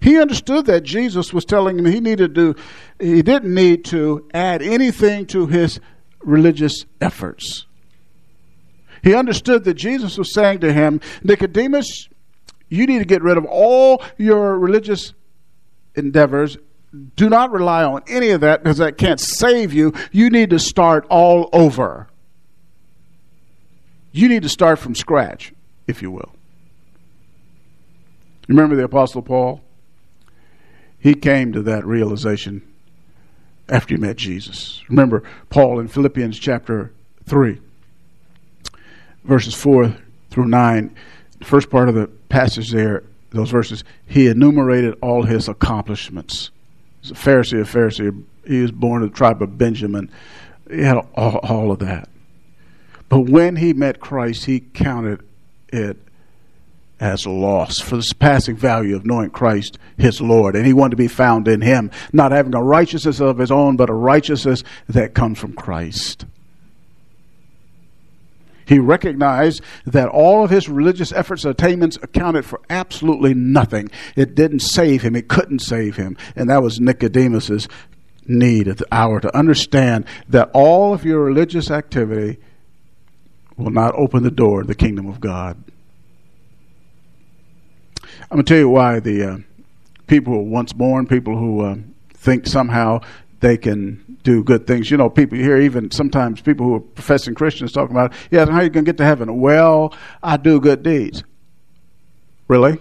He 0.02 0.18
understood 0.20 0.68
that 0.68 0.84
Jesus 0.84 1.34
was 1.34 1.44
telling 1.44 1.80
him 1.80 1.86
he 1.86 2.00
needed 2.00 2.34
to 2.36 2.56
he 3.00 3.22
didn't 3.22 3.54
need 3.54 3.84
to 3.86 4.28
add 4.34 4.62
anything 4.62 5.26
to 5.28 5.48
his 5.48 5.80
religious 6.22 6.86
efforts. 7.02 7.67
He 9.04 9.14
understood 9.14 9.64
that 9.66 9.76
Jesus 9.76 10.18
was 10.18 10.34
saying 10.34 10.60
to 10.60 10.74
him, 10.74 11.02
Nicodemus, 11.24 12.10
you 12.70 12.86
need 12.86 13.00
to 13.00 13.06
get 13.06 13.22
rid 13.22 13.38
of 13.38 13.46
all 13.46 14.04
your 14.18 14.58
religious 14.58 15.14
endeavors. 15.96 16.58
Do 17.16 17.30
not 17.30 17.52
rely 17.52 17.84
on 17.84 18.02
any 18.08 18.30
of 18.30 18.42
that 18.42 18.64
because 18.64 18.78
that 18.78 18.98
can't 18.98 19.20
save 19.20 19.74
you. 19.74 19.94
You 20.12 20.30
need 20.30 20.50
to 20.52 20.60
start 20.60 21.06
all 21.10 21.50
over. 21.54 22.08
You 24.12 24.30
need 24.30 24.44
to 24.44 24.50
start 24.50 24.80
from 24.80 24.96
scratch, 24.96 25.54
if 25.86 26.02
you 26.02 26.12
will. 26.12 26.32
Remember 28.48 28.76
the 28.76 28.84
Apostle 28.84 29.22
Paul? 29.22 29.62
He 31.00 31.14
came 31.14 31.54
to 31.54 31.62
that 31.64 31.86
realization 31.86 32.64
after 33.70 33.96
he 33.96 34.02
met 34.02 34.16
Jesus. 34.16 34.84
Remember 34.90 35.24
Paul 35.50 35.80
in 35.80 35.88
Philippians 35.88 36.40
chapter 36.40 36.92
3 37.26 37.60
verses 39.28 39.54
4 39.54 39.96
through 40.30 40.48
9, 40.48 40.96
the 41.40 41.46
first 41.46 41.70
part 41.70 41.90
of 41.90 41.96
the 41.96 42.08
passage 42.30 42.72
there, 42.72 43.04
those 43.32 43.52
verses, 43.52 43.84
he 44.08 44.28
enumerated 44.28 44.98
all 45.02 45.24
his 45.24 45.48
accomplishments. 45.48 46.50
He's 47.02 47.12
a 47.12 47.14
Pharisee, 47.14 47.62
a 47.62 47.64
Pharisee. 47.64 48.24
He 48.48 48.62
was 48.62 48.72
born 48.72 49.04
of 49.04 49.12
the 49.12 49.16
tribe 49.16 49.42
of 49.42 49.58
Benjamin. 49.58 50.10
He 50.70 50.82
had 50.82 50.98
all, 51.16 51.38
all 51.38 51.72
of 51.72 51.80
that. 51.80 52.10
But 53.10 53.22
when 53.22 53.58
he 53.58 53.74
met 53.74 54.00
Christ, 54.00 54.46
he 54.46 54.60
counted 54.60 55.22
it 55.70 55.98
as 57.00 57.28
loss 57.28 57.80
for 57.80 57.96
the 57.96 58.04
surpassing 58.04 58.56
value 58.56 58.96
of 58.96 59.06
knowing 59.06 59.30
Christ, 59.30 59.78
his 59.98 60.20
Lord. 60.20 60.56
And 60.56 60.66
he 60.66 60.74
wanted 60.74 60.92
to 60.92 60.98
be 60.98 61.08
found 61.08 61.48
in 61.48 61.62
him, 61.62 61.92
not 62.12 62.32
having 62.32 62.56
a 62.56 62.64
righteousness 62.64 63.20
of 63.22 63.38
his 63.38 63.52
own, 63.52 63.76
but 63.76 63.90
a 63.90 63.94
righteousness 63.94 64.64
that 64.90 65.14
comes 65.14 65.38
from 65.38 65.54
Christ. 65.54 66.26
He 68.68 68.80
recognized 68.80 69.62
that 69.86 70.10
all 70.10 70.44
of 70.44 70.50
his 70.50 70.68
religious 70.68 71.14
efforts 71.14 71.46
and 71.46 71.52
attainments 71.52 71.98
accounted 72.02 72.46
for 72.46 72.60
absolutely 72.70 73.34
nothing. 73.34 73.90
It 74.16 74.36
didn't 74.36 74.60
save 74.60 75.02
him. 75.02 75.16
It 75.16 75.30
couldn't 75.30 75.60
save 75.60 75.96
him. 75.96 76.18
And 76.36 76.50
that 76.50 76.62
was 76.62 76.80
Nicodemus's 76.80 77.68
need 78.28 78.68
at 78.68 78.78
the 78.78 78.88
hour 78.92 79.22
to 79.22 79.36
understand 79.36 80.06
that 80.28 80.50
all 80.54 80.94
of 80.94 81.06
your 81.06 81.24
religious 81.24 81.72
activity 81.72 82.40
will 83.56 83.72
not 83.72 83.96
open 83.96 84.24
the 84.24 84.32
door 84.32 84.62
to 84.62 84.68
the 84.68 84.76
kingdom 84.76 85.08
of 85.08 85.22
God. 85.22 85.58
I'm 88.30 88.36
going 88.36 88.46
to 88.46 88.54
tell 88.54 88.60
you 88.60 88.70
why 88.70 89.00
the 89.00 89.24
uh, 89.24 89.38
people 90.08 90.34
who 90.34 90.40
are 90.40 90.44
once 90.44 90.74
born, 90.74 91.08
people 91.08 91.38
who 91.38 91.62
uh, 91.62 91.76
think 92.14 92.46
somehow 92.46 93.00
they 93.40 93.58
can 93.58 94.18
do 94.24 94.44
good 94.44 94.66
things. 94.66 94.90
You 94.90 94.98
know, 94.98 95.10
people 95.10 95.38
here, 95.38 95.58
even 95.58 95.92
sometimes 95.92 96.42
people 96.42 96.66
who 96.66 96.76
are 96.76 96.80
professing 96.80 97.36
Christians 97.36 97.72
talking 97.72 97.96
about, 97.96 98.14
yeah, 98.32 98.46
how 98.46 98.58
are 98.58 98.64
you 98.64 98.70
going 98.70 98.86
to 98.86 98.90
get 98.90 98.98
to 98.98 99.06
heaven? 99.06 99.40
Well, 99.40 99.94
I 100.24 100.38
do 100.38 100.60
good 100.60 100.84
deeds. 100.84 101.24
Really? 102.48 102.80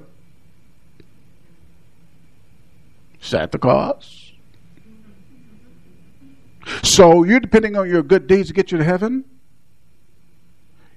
Is 3.20 3.30
that 3.30 3.52
the 3.52 3.58
cause? 3.58 4.32
So 6.82 7.24
you're 7.24 7.40
depending 7.40 7.76
on 7.76 7.88
your 7.88 8.02
good 8.02 8.26
deeds 8.26 8.48
to 8.48 8.54
get 8.54 8.72
you 8.72 8.78
to 8.78 8.84
heaven? 8.84 9.24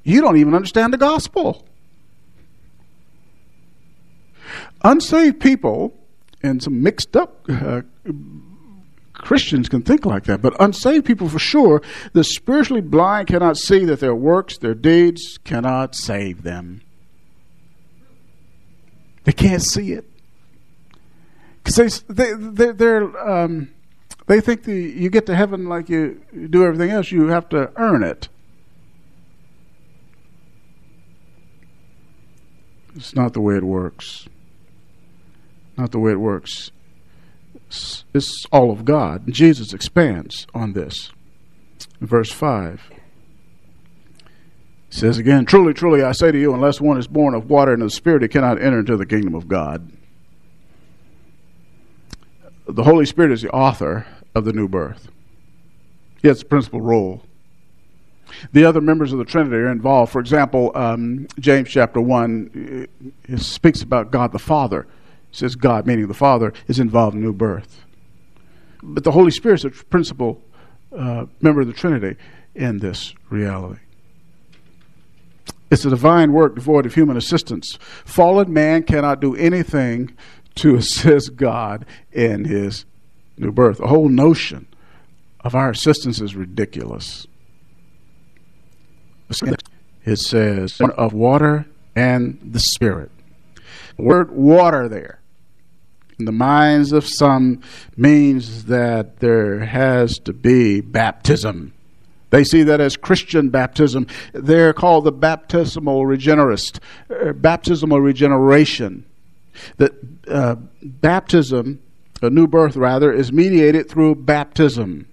You 0.03 0.21
don't 0.21 0.37
even 0.37 0.55
understand 0.55 0.93
the 0.93 0.97
gospel. 0.97 1.67
Unsaved 4.83 5.39
people 5.39 5.93
and 6.41 6.63
some 6.63 6.81
mixed 6.81 7.15
up 7.17 7.45
uh, 7.49 7.81
Christians 9.19 9.69
can 9.69 9.81
think 9.81 10.05
like 10.05 10.23
that, 10.25 10.41
but 10.41 10.59
unsaved 10.59 11.05
people 11.05 11.29
for 11.29 11.39
sure, 11.39 11.81
the 12.13 12.23
spiritually 12.23 12.81
blind 12.81 13.27
cannot 13.27 13.57
see 13.57 13.85
that 13.85 13.99
their 13.99 14.15
works, 14.15 14.57
their 14.57 14.73
deeds 14.73 15.37
cannot 15.43 15.95
save 15.95 16.43
them. 16.43 16.81
They 19.25 19.33
can't 19.33 19.61
see 19.61 19.91
it. 19.91 20.05
Because 21.63 22.03
they, 22.09 22.33
they, 22.33 22.71
they're, 22.71 23.29
um, 23.29 23.69
they 24.27 24.41
think 24.41 24.63
the, 24.63 24.75
you 24.75 25.09
get 25.09 25.25
to 25.27 25.35
heaven 25.35 25.67
like 25.67 25.89
you 25.89 26.21
do 26.49 26.63
everything 26.63 26.89
else, 26.89 27.11
you 27.11 27.27
have 27.27 27.49
to 27.49 27.71
earn 27.75 28.03
it. 28.03 28.29
It's 32.95 33.13
not 33.13 33.33
the 33.33 33.41
way 33.41 33.55
it 33.55 33.63
works. 33.63 34.27
Not 35.77 35.91
the 35.91 35.99
way 35.99 36.11
it 36.11 36.19
works. 36.19 36.71
It's, 37.69 38.45
all 38.51 38.71
of 38.71 38.83
God. 38.83 39.31
Jesus 39.31 39.73
expands 39.73 40.47
on 40.55 40.73
this. 40.73 41.11
Verse 42.01 42.31
5. 42.31 42.89
He 42.89 42.95
says 44.89 45.19
again, 45.19 45.45
Truly, 45.45 45.73
truly, 45.73 46.01
I 46.01 46.13
say 46.13 46.31
to 46.31 46.39
you, 46.39 46.53
unless 46.53 46.81
one 46.81 46.97
is 46.97 47.07
born 47.07 47.35
of 47.35 47.49
water 47.49 47.73
and 47.73 47.83
of 47.83 47.89
the 47.89 47.95
Spirit, 47.95 48.23
he 48.23 48.27
cannot 48.27 48.61
enter 48.61 48.79
into 48.79 48.97
the 48.97 49.05
kingdom 49.05 49.35
of 49.35 49.47
God. 49.47 49.91
The 52.67 52.83
Holy 52.83 53.05
Spirit 53.05 53.31
is 53.31 53.43
the 53.43 53.51
author 53.51 54.07
of 54.33 54.45
the 54.45 54.53
new 54.53 54.67
birth. 54.67 55.09
He 56.21 56.27
has 56.27 56.39
the 56.39 56.45
principal 56.45 56.81
role. 56.81 57.21
The 58.51 58.65
other 58.65 58.81
members 58.81 59.11
of 59.11 59.19
the 59.19 59.25
Trinity 59.25 59.55
are 59.55 59.71
involved. 59.71 60.11
For 60.11 60.19
example, 60.19 60.71
um, 60.75 61.27
James 61.39 61.69
chapter 61.69 62.01
1 62.01 62.87
speaks 63.37 63.81
about 63.81 64.11
God 64.11 64.31
the 64.31 64.39
Father 64.39 64.87
says 65.31 65.55
God, 65.55 65.85
meaning 65.85 66.07
the 66.07 66.13
Father, 66.13 66.53
is 66.67 66.79
involved 66.79 67.15
in 67.15 67.21
new 67.21 67.33
birth. 67.33 67.85
But 68.81 69.03
the 69.03 69.11
Holy 69.11 69.31
Spirit 69.31 69.59
is 69.59 69.65
a 69.65 69.69
principal 69.69 70.41
uh, 70.95 71.25
member 71.41 71.61
of 71.61 71.67
the 71.67 71.73
Trinity 71.73 72.19
in 72.55 72.79
this 72.79 73.13
reality. 73.29 73.81
It's 75.71 75.85
a 75.85 75.89
divine 75.89 76.33
work 76.33 76.55
devoid 76.55 76.85
of 76.85 76.95
human 76.95 77.15
assistance. 77.15 77.77
Fallen 78.05 78.51
man 78.51 78.83
cannot 78.83 79.19
do 79.19 79.35
anything 79.35 80.15
to 80.55 80.75
assist 80.77 81.35
God 81.35 81.85
in 82.11 82.45
his 82.45 82.85
new 83.37 83.51
birth. 83.51 83.77
The 83.77 83.87
whole 83.87 84.09
notion 84.09 84.67
of 85.41 85.55
our 85.55 85.69
assistance 85.69 86.19
is 86.19 86.35
ridiculous. 86.35 87.27
It 90.05 90.17
says, 90.17 90.81
of 90.81 91.13
water 91.13 91.67
and 91.95 92.39
the 92.43 92.59
Spirit. 92.59 93.11
The 93.95 94.03
word 94.03 94.31
water 94.31 94.89
there 94.89 95.18
in 96.19 96.25
the 96.25 96.31
minds 96.33 96.91
of 96.91 97.07
some 97.07 97.61
means 97.95 98.65
that 98.65 99.21
there 99.21 99.59
has 99.59 100.19
to 100.19 100.33
be 100.33 100.81
baptism. 100.81 101.73
They 102.29 102.43
see 102.43 102.61
that 102.63 102.81
as 102.81 102.97
Christian 102.97 103.49
baptism. 103.49 104.05
They're 104.33 104.73
called 104.73 105.05
the 105.05 105.13
baptismal 105.13 106.03
regenerist, 106.03 106.79
uh, 107.09 107.31
baptismal 107.33 108.01
regeneration. 108.01 109.05
That 109.77 109.93
uh, 110.27 110.55
baptism, 110.81 111.81
a 112.21 112.29
new 112.29 112.47
birth 112.47 112.75
rather, 112.75 113.13
is 113.13 113.31
mediated 113.31 113.89
through 113.89 114.15
baptism. 114.15 115.07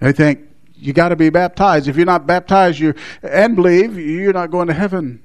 They 0.00 0.12
think 0.12 0.40
you 0.74 0.94
got 0.94 1.10
to 1.10 1.16
be 1.16 1.28
baptized. 1.28 1.86
If 1.86 1.96
you're 1.96 2.06
not 2.06 2.26
baptized, 2.26 2.78
you 2.78 2.94
and 3.22 3.54
believe 3.54 3.98
you're 3.98 4.32
not 4.32 4.50
going 4.50 4.68
to 4.68 4.74
heaven. 4.74 5.22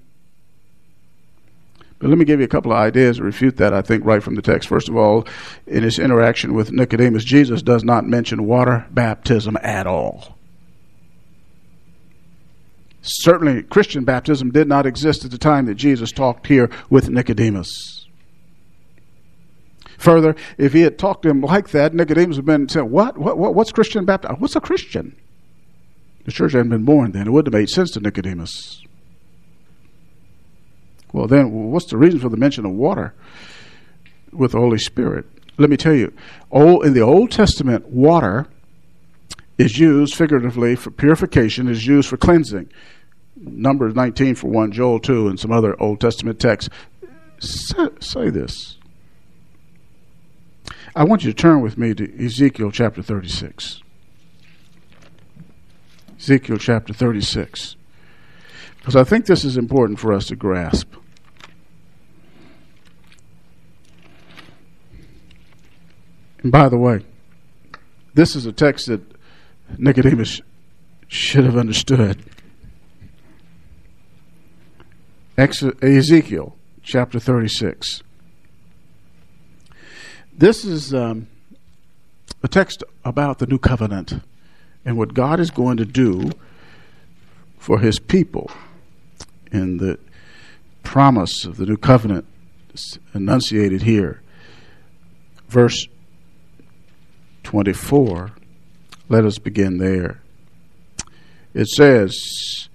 But 2.00 2.10
let 2.10 2.18
me 2.18 2.26
give 2.26 2.40
you 2.40 2.46
a 2.46 2.50
couple 2.50 2.72
of 2.72 2.78
ideas 2.78 3.18
to 3.18 3.24
refute 3.24 3.58
that, 3.58 3.74
I 3.74 3.82
think, 3.82 4.06
right 4.06 4.24
from 4.24 4.36
the 4.36 4.42
text. 4.42 4.70
First 4.70 4.88
of 4.88 4.96
all, 4.96 5.28
in 5.68 5.84
his 5.84 6.00
interaction 6.00 6.54
with 6.54 6.72
Nicodemus, 6.72 7.26
Jesus 7.26 7.62
does 7.62 7.84
not 7.84 8.06
mention 8.06 8.46
water 8.46 8.88
baptism 8.90 9.58
at 9.62 9.86
all. 9.86 10.38
Certainly, 13.02 13.64
Christian 13.64 14.06
baptism 14.06 14.52
did 14.52 14.68
not 14.68 14.86
exist 14.86 15.26
at 15.26 15.32
the 15.32 15.38
time 15.38 15.66
that 15.66 15.76
Jesus 15.76 16.12
talked 16.12 16.48
here 16.48 16.70
with 16.90 17.10
Nicodemus. 17.10 18.08
Further, 19.98 20.36
if 20.58 20.72
he 20.72 20.82
had 20.82 20.98
talked 20.98 21.24
to 21.24 21.30
him 21.30 21.42
like 21.42 21.70
that, 21.70 21.94
Nicodemus 21.94 22.38
would 22.38 22.48
have 22.48 22.58
been 22.60 22.70
saying, 22.70 22.90
What? 22.90 23.18
what, 23.18 23.38
what 23.38 23.56
what's 23.56 23.74
Christian 23.74 24.06
baptism? 24.06 24.38
What's 24.40 24.56
a 24.56 24.62
Christian? 24.62 25.16
The 26.24 26.32
church 26.32 26.54
hadn't 26.54 26.70
been 26.70 26.86
born 26.86 27.12
then. 27.12 27.28
It 27.28 27.32
wouldn't 27.32 27.54
have 27.54 27.60
made 27.60 27.70
sense 27.70 27.92
to 27.92 28.00
Nicodemus. 28.00 28.84
Well, 31.12 31.28
then, 31.28 31.72
what's 31.72 31.88
the 31.88 31.98
reason 31.98 32.20
for 32.20 32.30
the 32.30 32.38
mention 32.38 32.66
of 32.66 32.72
water 32.72 33.14
with 34.32 34.52
the 34.52 34.60
Holy 34.60 34.78
Spirit? 34.78 35.26
Let 35.58 35.70
me 35.70 35.78
tell 35.78 35.94
you, 35.94 36.14
old, 36.52 36.86
in 36.86 36.94
the 36.94 37.02
Old 37.02 37.32
Testament, 37.32 37.88
water 37.88 38.48
is 39.58 39.78
used 39.78 40.16
figuratively 40.16 40.76
for 40.76 40.92
purification, 40.92 41.68
is 41.68 41.86
used 41.86 42.08
for 42.08 42.18
cleansing. 42.18 42.70
Numbers 43.36 43.96
19 43.96 44.36
for 44.36 44.48
one, 44.48 44.72
Joel 44.72 45.00
2, 45.00 45.28
and 45.28 45.40
some 45.40 45.52
other 45.52 45.80
Old 45.82 46.00
Testament 46.00 46.40
texts 46.40 46.70
say, 47.40 47.88
say 48.00 48.30
this. 48.30 48.78
I 50.96 51.04
want 51.04 51.24
you 51.24 51.32
to 51.32 51.36
turn 51.36 51.62
with 51.62 51.78
me 51.78 51.94
to 51.94 52.26
Ezekiel 52.26 52.72
chapter 52.72 53.02
36. 53.02 53.82
Ezekiel 56.18 56.58
chapter 56.58 56.94
36. 56.94 57.76
Because 58.80 58.96
I 58.96 59.04
think 59.04 59.26
this 59.26 59.44
is 59.44 59.58
important 59.58 60.00
for 60.00 60.14
us 60.14 60.28
to 60.28 60.36
grasp. 60.36 60.94
And 66.42 66.52
by 66.52 66.70
the 66.70 66.78
way, 66.78 67.06
this 68.14 68.36
is 68.36 68.46
a 68.46 68.54
text 68.54 68.88
that 68.88 69.02
Nicodemus 69.78 70.42
should 71.08 71.46
have 71.46 71.58
understood. 71.58 72.24
Ezekiel 75.38 76.56
chapter 76.84 77.20
36. 77.20 78.04
This 80.34 80.64
is 80.64 80.94
um, 80.94 81.28
a 82.42 82.48
text 82.48 82.84
about 83.04 83.40
the 83.40 83.46
new 83.48 83.58
covenant 83.58 84.22
and 84.86 84.98
what 84.98 85.14
God 85.14 85.40
is 85.40 85.52
going 85.52 85.78
to 85.78 85.86
do 85.86 86.32
for 87.58 87.80
his 87.80 88.00
people 88.00 88.50
in 89.52 89.78
the 89.78 90.00
promise 90.84 91.46
of 91.46 91.58
the 91.58 91.66
new 91.66 91.78
covenant 91.78 92.26
enunciated 93.14 93.84
here. 93.84 94.22
Verse 95.48 95.88
24. 97.44 98.32
Let 99.10 99.26
us 99.26 99.40
begin 99.40 99.80
there. 99.80 100.22
It 101.54 101.68
says, 101.68 102.70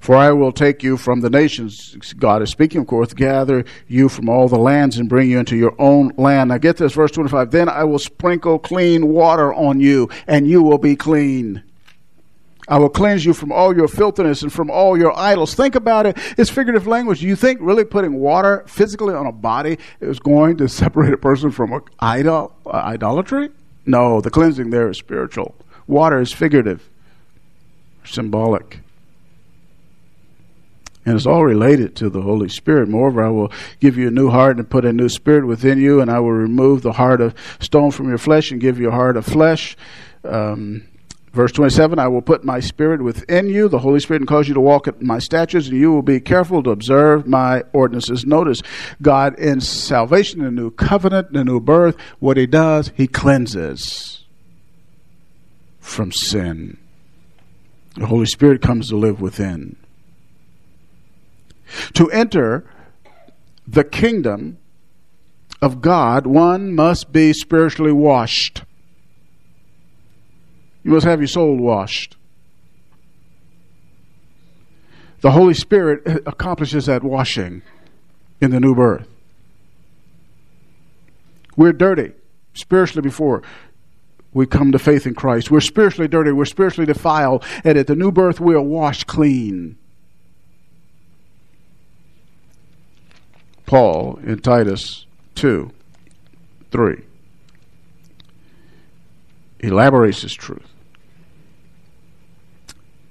For 0.00 0.16
I 0.16 0.32
will 0.32 0.50
take 0.50 0.82
you 0.82 0.96
from 0.96 1.20
the 1.20 1.30
nations, 1.30 1.94
God 2.18 2.42
is 2.42 2.50
speaking, 2.50 2.80
of 2.80 2.88
course, 2.88 3.14
gather 3.14 3.64
you 3.86 4.08
from 4.08 4.28
all 4.28 4.48
the 4.48 4.58
lands 4.58 4.98
and 4.98 5.08
bring 5.08 5.30
you 5.30 5.38
into 5.38 5.56
your 5.56 5.74
own 5.78 6.12
land. 6.16 6.48
Now 6.48 6.58
get 6.58 6.78
this, 6.78 6.94
verse 6.94 7.12
25. 7.12 7.52
Then 7.52 7.68
I 7.68 7.84
will 7.84 8.00
sprinkle 8.00 8.58
clean 8.58 9.06
water 9.08 9.54
on 9.54 9.78
you, 9.78 10.08
and 10.26 10.48
you 10.48 10.62
will 10.62 10.78
be 10.78 10.96
clean. 10.96 11.62
I 12.68 12.78
will 12.78 12.88
cleanse 12.88 13.24
you 13.24 13.34
from 13.34 13.50
all 13.50 13.76
your 13.76 13.88
filthiness 13.88 14.42
and 14.42 14.52
from 14.52 14.70
all 14.70 14.96
your 14.96 15.16
idols. 15.18 15.54
Think 15.54 15.74
about 15.74 16.06
it. 16.06 16.16
It's 16.38 16.48
figurative 16.48 16.86
language. 16.86 17.22
You 17.22 17.34
think 17.34 17.58
really 17.60 17.84
putting 17.84 18.14
water 18.14 18.62
physically 18.68 19.14
on 19.14 19.26
a 19.26 19.32
body 19.32 19.78
is 20.00 20.20
going 20.20 20.58
to 20.58 20.68
separate 20.68 21.12
a 21.12 21.16
person 21.16 21.50
from 21.50 21.82
idol, 21.98 22.54
uh, 22.64 22.70
idolatry? 22.70 23.50
No, 23.84 24.20
the 24.20 24.30
cleansing 24.30 24.70
there 24.70 24.88
is 24.88 24.98
spiritual. 24.98 25.56
Water 25.88 26.20
is 26.20 26.32
figurative, 26.32 26.88
symbolic. 28.04 28.78
And 31.04 31.16
it's 31.16 31.26
all 31.26 31.44
related 31.44 31.96
to 31.96 32.08
the 32.08 32.22
Holy 32.22 32.48
Spirit. 32.48 32.88
Moreover, 32.88 33.24
I 33.24 33.28
will 33.30 33.50
give 33.80 33.98
you 33.98 34.06
a 34.06 34.12
new 34.12 34.30
heart 34.30 34.58
and 34.58 34.70
put 34.70 34.84
a 34.84 34.92
new 34.92 35.08
spirit 35.08 35.46
within 35.46 35.80
you, 35.80 36.00
and 36.00 36.08
I 36.08 36.20
will 36.20 36.30
remove 36.30 36.82
the 36.82 36.92
heart 36.92 37.20
of 37.20 37.34
stone 37.58 37.90
from 37.90 38.08
your 38.08 38.18
flesh 38.18 38.52
and 38.52 38.60
give 38.60 38.78
you 38.78 38.88
a 38.88 38.92
heart 38.92 39.16
of 39.16 39.26
flesh. 39.26 39.76
Um, 40.22 40.84
verse 41.32 41.52
27 41.52 41.98
I 41.98 42.08
will 42.08 42.22
put 42.22 42.44
my 42.44 42.60
spirit 42.60 43.02
within 43.02 43.48
you, 43.48 43.68
the 43.68 43.78
Holy 43.78 44.00
Spirit, 44.00 44.22
and 44.22 44.28
cause 44.28 44.48
you 44.48 44.54
to 44.54 44.60
walk 44.60 44.86
in 44.86 44.94
my 45.00 45.18
statutes, 45.18 45.68
and 45.68 45.76
you 45.76 45.92
will 45.92 46.02
be 46.02 46.20
careful 46.20 46.62
to 46.62 46.70
observe 46.70 47.26
my 47.26 47.62
ordinances. 47.72 48.24
Notice 48.24 48.62
God 49.00 49.38
in 49.38 49.60
salvation, 49.60 50.42
the 50.42 50.50
new 50.50 50.70
covenant, 50.70 51.32
the 51.32 51.44
new 51.44 51.60
birth, 51.60 51.96
what 52.18 52.36
he 52.36 52.46
does, 52.46 52.92
he 52.94 53.06
cleanses 53.06 54.24
from 55.80 56.12
sin. 56.12 56.78
The 57.96 58.06
Holy 58.06 58.26
Spirit 58.26 58.62
comes 58.62 58.88
to 58.88 58.96
live 58.96 59.20
within. 59.20 59.76
To 61.94 62.10
enter 62.10 62.64
the 63.66 63.84
kingdom 63.84 64.58
of 65.60 65.80
God, 65.80 66.26
one 66.26 66.74
must 66.74 67.12
be 67.12 67.32
spiritually 67.32 67.92
washed. 67.92 68.62
You 70.82 70.90
must 70.90 71.06
have 71.06 71.20
your 71.20 71.28
soul 71.28 71.56
washed. 71.56 72.16
The 75.20 75.30
Holy 75.30 75.54
Spirit 75.54 76.22
accomplishes 76.26 76.86
that 76.86 77.04
washing 77.04 77.62
in 78.40 78.50
the 78.50 78.58
new 78.58 78.74
birth. 78.74 79.08
We're 81.56 81.72
dirty 81.72 82.12
spiritually 82.54 83.02
before 83.02 83.42
we 84.32 84.46
come 84.46 84.72
to 84.72 84.78
faith 84.78 85.06
in 85.06 85.14
Christ. 85.14 85.50
We're 85.50 85.60
spiritually 85.60 86.08
dirty, 86.08 86.32
we're 86.32 86.44
spiritually 86.44 86.86
defiled, 86.86 87.44
and 87.62 87.78
at 87.78 87.86
the 87.86 87.94
new 87.94 88.10
birth 88.10 88.40
we 88.40 88.54
are 88.54 88.62
washed 88.62 89.06
clean. 89.06 89.78
Paul 93.66 94.18
in 94.24 94.40
Titus 94.40 95.06
2 95.36 95.70
3 96.72 97.04
elaborates 99.62 100.22
his 100.22 100.34
truth. 100.34 100.68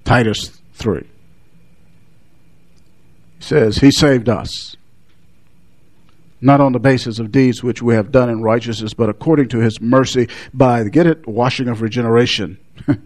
Titus 0.04 0.62
3 0.74 1.08
says, 3.40 3.78
He 3.78 3.92
saved 3.92 4.30
us, 4.30 4.76
not 6.40 6.60
on 6.60 6.74
the 6.74 6.80
basis 6.80 7.20
of 7.20 7.32
deeds 7.32 7.64
which 7.64 7.82
we 7.82 7.96
have 7.96 8.12
done 8.12 8.30
in 8.30 8.42
righteousness, 8.42 8.94
but 8.94 9.10
according 9.10 9.50
to 9.50 9.60
His 9.60 9.80
mercy 9.80 10.28
by, 10.54 10.84
get 10.86 11.08
it, 11.08 11.28
washing 11.28 11.68
of 11.68 11.82
regeneration. 11.82 12.58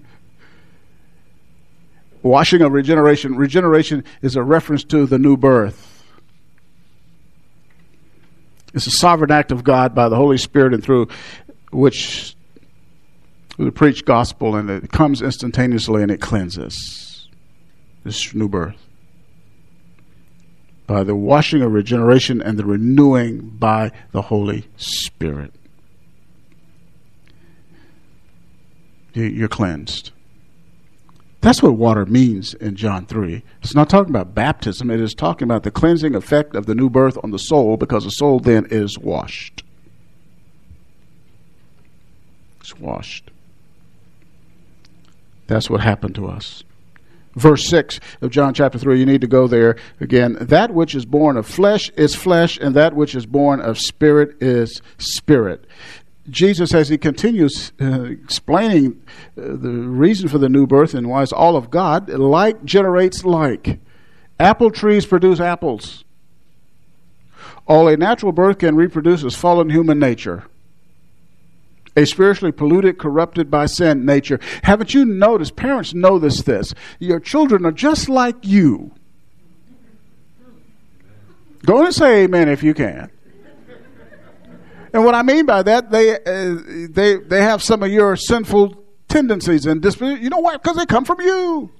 washing 2.22 2.62
of 2.62 2.72
regeneration. 2.72 3.36
Regeneration 3.36 4.04
is 4.22 4.36
a 4.36 4.44
reference 4.44 4.84
to 4.86 5.06
the 5.06 5.20
new 5.20 5.38
birth. 5.38 6.04
It's 8.74 8.88
a 8.88 8.92
sovereign 8.92 9.32
act 9.32 9.52
of 9.52 9.64
God 9.64 9.96
by 9.96 10.10
the 10.10 10.16
Holy 10.18 10.38
Spirit 10.38 10.74
and 10.74 10.84
through 10.84 11.08
which 11.72 12.35
we 13.58 13.70
preach 13.72 14.06
gospel 14.06 14.56
and 14.56 14.70
it 14.70 14.92
comes 14.92 15.22
instantaneously 15.22 16.02
and 16.02 16.12
it 16.12 16.22
cleanses. 16.22 17.28
This 18.04 18.34
new 18.34 18.50
birth. 18.50 18.78
By 20.88 21.04
the 21.04 21.16
washing 21.16 21.62
of 21.62 21.72
regeneration 21.72 22.42
and 22.42 22.60
the 22.60 22.66
renewing 22.66 23.40
by 23.58 23.92
the 24.12 24.24
Holy 24.24 24.68
Spirit. 24.78 25.54
You're 29.14 29.48
cleansed. 29.48 30.12
That's 31.40 31.64
what 31.64 31.74
water 31.74 32.06
means 32.06 32.54
in 32.56 32.76
John 32.76 33.06
3. 33.06 33.44
It's 33.62 33.76
not 33.76 33.90
talking 33.90 34.10
about 34.10 34.36
baptism, 34.36 34.92
it 34.92 35.00
is 35.00 35.14
talking 35.14 35.46
about 35.46 35.64
the 35.64 35.72
cleansing 35.72 36.16
effect 36.16 36.56
of 36.56 36.66
the 36.66 36.76
new 36.76 36.90
birth 36.90 37.18
on 37.24 37.32
the 37.32 37.38
soul 37.38 37.78
because 37.78 38.04
the 38.04 38.10
soul 38.10 38.40
then 38.40 38.66
is 38.70 38.98
washed. 38.98 39.64
It's 42.60 42.78
washed. 42.78 43.32
That's 45.48 45.70
what 45.70 45.82
happened 45.82 46.16
to 46.16 46.28
us. 46.28 46.64
Verse 47.36 47.68
6 47.68 48.00
of 48.22 48.32
John 48.32 48.54
chapter 48.54 48.80
3, 48.80 48.98
you 48.98 49.06
need 49.06 49.22
to 49.22 49.28
go 49.28 49.48
there 49.48 49.76
again. 50.00 50.38
That 50.40 50.74
which 50.74 50.96
is 50.96 51.06
born 51.06 51.36
of 51.36 51.46
flesh 51.46 51.90
is 51.92 52.16
flesh, 52.16 52.58
and 52.58 52.74
that 52.76 52.96
which 52.96 53.14
is 53.14 53.26
born 53.26 53.60
of 53.60 53.78
spirit 53.78 54.42
is 54.42 54.82
spirit. 54.98 55.66
Jesus, 56.30 56.74
as 56.74 56.90
he 56.90 56.98
continues 56.98 57.72
uh, 57.80 58.04
explaining 58.04 59.02
uh, 59.38 59.42
the 59.42 59.70
reason 59.70 60.28
for 60.28 60.38
the 60.38 60.50
new 60.50 60.66
birth 60.66 60.94
and 60.94 61.10
why 61.10 61.22
it's 61.22 61.34
all 61.34 61.56
of 61.56 61.70
God, 61.70 62.10
like 62.10 62.64
generates 62.64 63.26
like. 63.26 63.80
Apple 64.40 64.72
trees 64.72 65.06
produce 65.06 65.40
apples. 65.40 66.04
All 67.68 67.88
a 67.88 67.98
natural 67.98 68.32
birth 68.32 68.60
can 68.60 68.76
reproduce 68.76 69.24
is 69.24 69.36
fallen 69.36 69.70
human 69.70 70.00
nature. 70.00 70.46
A 71.96 72.06
spiritually 72.06 72.52
polluted, 72.52 72.98
corrupted 72.98 73.50
by 73.50 73.68
sin 73.68 74.06
nature. 74.06 74.40
Haven't 74.64 74.94
you 74.94 75.06
noticed? 75.06 75.56
Parents 75.56 75.94
know 75.94 76.20
this. 76.20 76.74
Your 77.00 77.20
children 77.20 77.66
are 77.66 77.72
just 77.72 78.10
like 78.10 78.36
you. 78.44 78.92
Go 81.66 81.84
and 81.84 81.96
say 81.96 82.24
amen 82.24 82.50
if 82.50 82.62
you 82.64 82.74
can. 82.74 83.10
And 84.94 85.04
what 85.04 85.16
I 85.16 85.24
mean 85.24 85.46
by 85.46 85.64
that, 85.64 85.92
they 85.92 86.16
uh, 86.16 86.58
they 86.90 87.16
they 87.16 87.42
have 87.42 87.62
some 87.62 87.84
of 87.84 87.92
your 87.92 88.16
sinful 88.16 88.82
tendencies 89.10 89.66
and 89.66 89.82
dispositions. 89.82 90.24
You 90.24 90.30
know 90.30 90.40
why? 90.40 90.54
Because 90.58 90.78
they 90.78 90.86
come 90.86 91.04
from 91.04 91.20
you. 91.22 91.72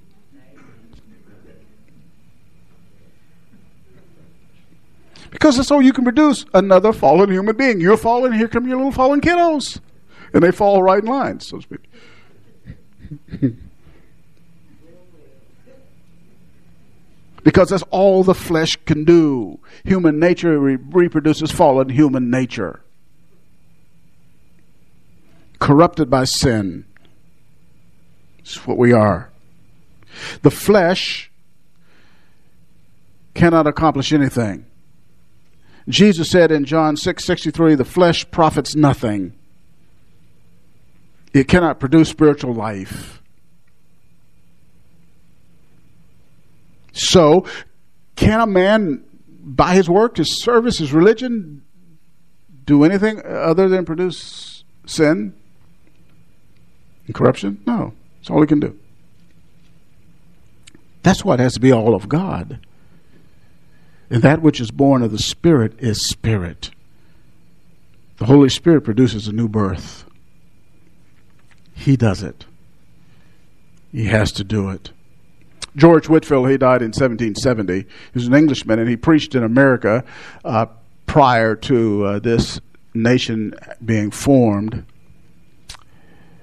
Because 5.30 5.60
it's 5.60 5.68
so 5.68 5.80
you 5.80 5.92
can 5.94 6.04
produce 6.04 6.46
another 6.54 6.94
fallen 6.94 7.30
human 7.30 7.56
being. 7.56 7.82
You're 7.82 7.98
fallen, 7.98 8.32
here 8.32 8.48
come 8.48 8.68
your 8.68 8.78
little 8.78 8.92
fallen 8.92 9.22
kiddos. 9.22 9.80
And 10.36 10.44
they 10.44 10.52
fall 10.52 10.84
right 10.84 11.02
in 11.02 11.10
line, 11.10 11.40
so 11.40 11.58
to 11.58 11.64
speak. 11.64 11.90
because 17.44 17.70
that's 17.70 17.84
all 17.90 18.22
the 18.24 18.36
flesh 18.36 18.76
can 18.86 19.06
do. 19.06 19.60
Human 19.86 20.20
nature 20.20 20.60
re- 20.60 20.76
reproduces 20.76 21.52
fallen 21.52 21.88
human 21.88 22.30
nature 22.30 22.82
corrupted 25.60 26.10
by 26.10 26.26
sin. 26.26 26.86
It's 28.40 28.68
what 28.68 28.78
we 28.78 28.92
are. 28.92 29.32
The 30.42 30.52
flesh 30.52 31.32
cannot 33.34 33.68
accomplish 33.68 34.12
anything. 34.12 34.66
Jesus 35.88 36.30
said 36.30 36.52
in 36.52 36.66
John 36.66 36.98
6:63, 36.98 37.76
"The 37.76 37.86
flesh 37.86 38.30
profits 38.32 38.76
nothing. 38.76 39.34
It 41.36 41.48
cannot 41.48 41.80
produce 41.80 42.10
spiritual 42.10 42.54
life." 42.54 43.22
So, 46.94 47.46
can 48.16 48.40
a 48.40 48.48
man 48.48 49.04
by 49.44 49.76
his 49.76 49.90
work, 49.90 50.18
his 50.18 50.42
service, 50.42 50.78
his 50.78 50.94
religion 50.94 51.62
do 52.66 52.84
anything 52.84 53.22
other 53.24 53.70
than 53.70 53.86
produce 53.86 54.64
sin? 54.86 55.34
and 57.06 57.16
corruption? 57.16 57.62
No. 57.66 57.94
That's 58.18 58.30
all 58.30 58.42
he 58.42 58.48
can 58.48 58.60
do. 58.60 58.78
That's 61.04 61.24
what 61.24 61.40
has 61.40 61.54
to 61.54 61.60
be 61.60 61.72
all 61.72 61.94
of 61.94 62.10
God. 62.10 62.60
And 64.10 64.22
that 64.24 64.42
which 64.42 64.60
is 64.60 64.72
born 64.72 65.04
of 65.04 65.12
the 65.12 65.20
Spirit 65.20 65.74
is 65.80 66.08
spirit. 66.08 66.72
The 68.18 68.26
Holy 68.26 68.50
Spirit 68.50 68.82
produces 68.82 69.28
a 69.28 69.32
new 69.32 69.48
birth. 69.48 70.05
He 71.76 71.96
does 71.96 72.24
it. 72.24 72.46
He 73.92 74.06
has 74.06 74.32
to 74.34 74.44
do 74.44 74.70
it. 74.70 74.92
George 75.76 76.08
Whitefield, 76.08 76.50
he 76.50 76.58
died 76.58 76.82
in 76.82 76.88
1770. 76.88 77.80
He 77.80 77.86
was 78.14 78.28
an 78.28 78.34
Englishman 78.34 78.80
and 78.80 78.90
he 78.90 78.96
preached 78.96 79.36
in 79.36 79.44
America 79.44 80.04
uh, 80.44 80.68
prior 81.06 81.56
to 81.56 82.06
uh, 82.06 82.20
this 82.20 82.60
nation 82.94 83.54
being 83.84 84.10
formed. 84.10 84.86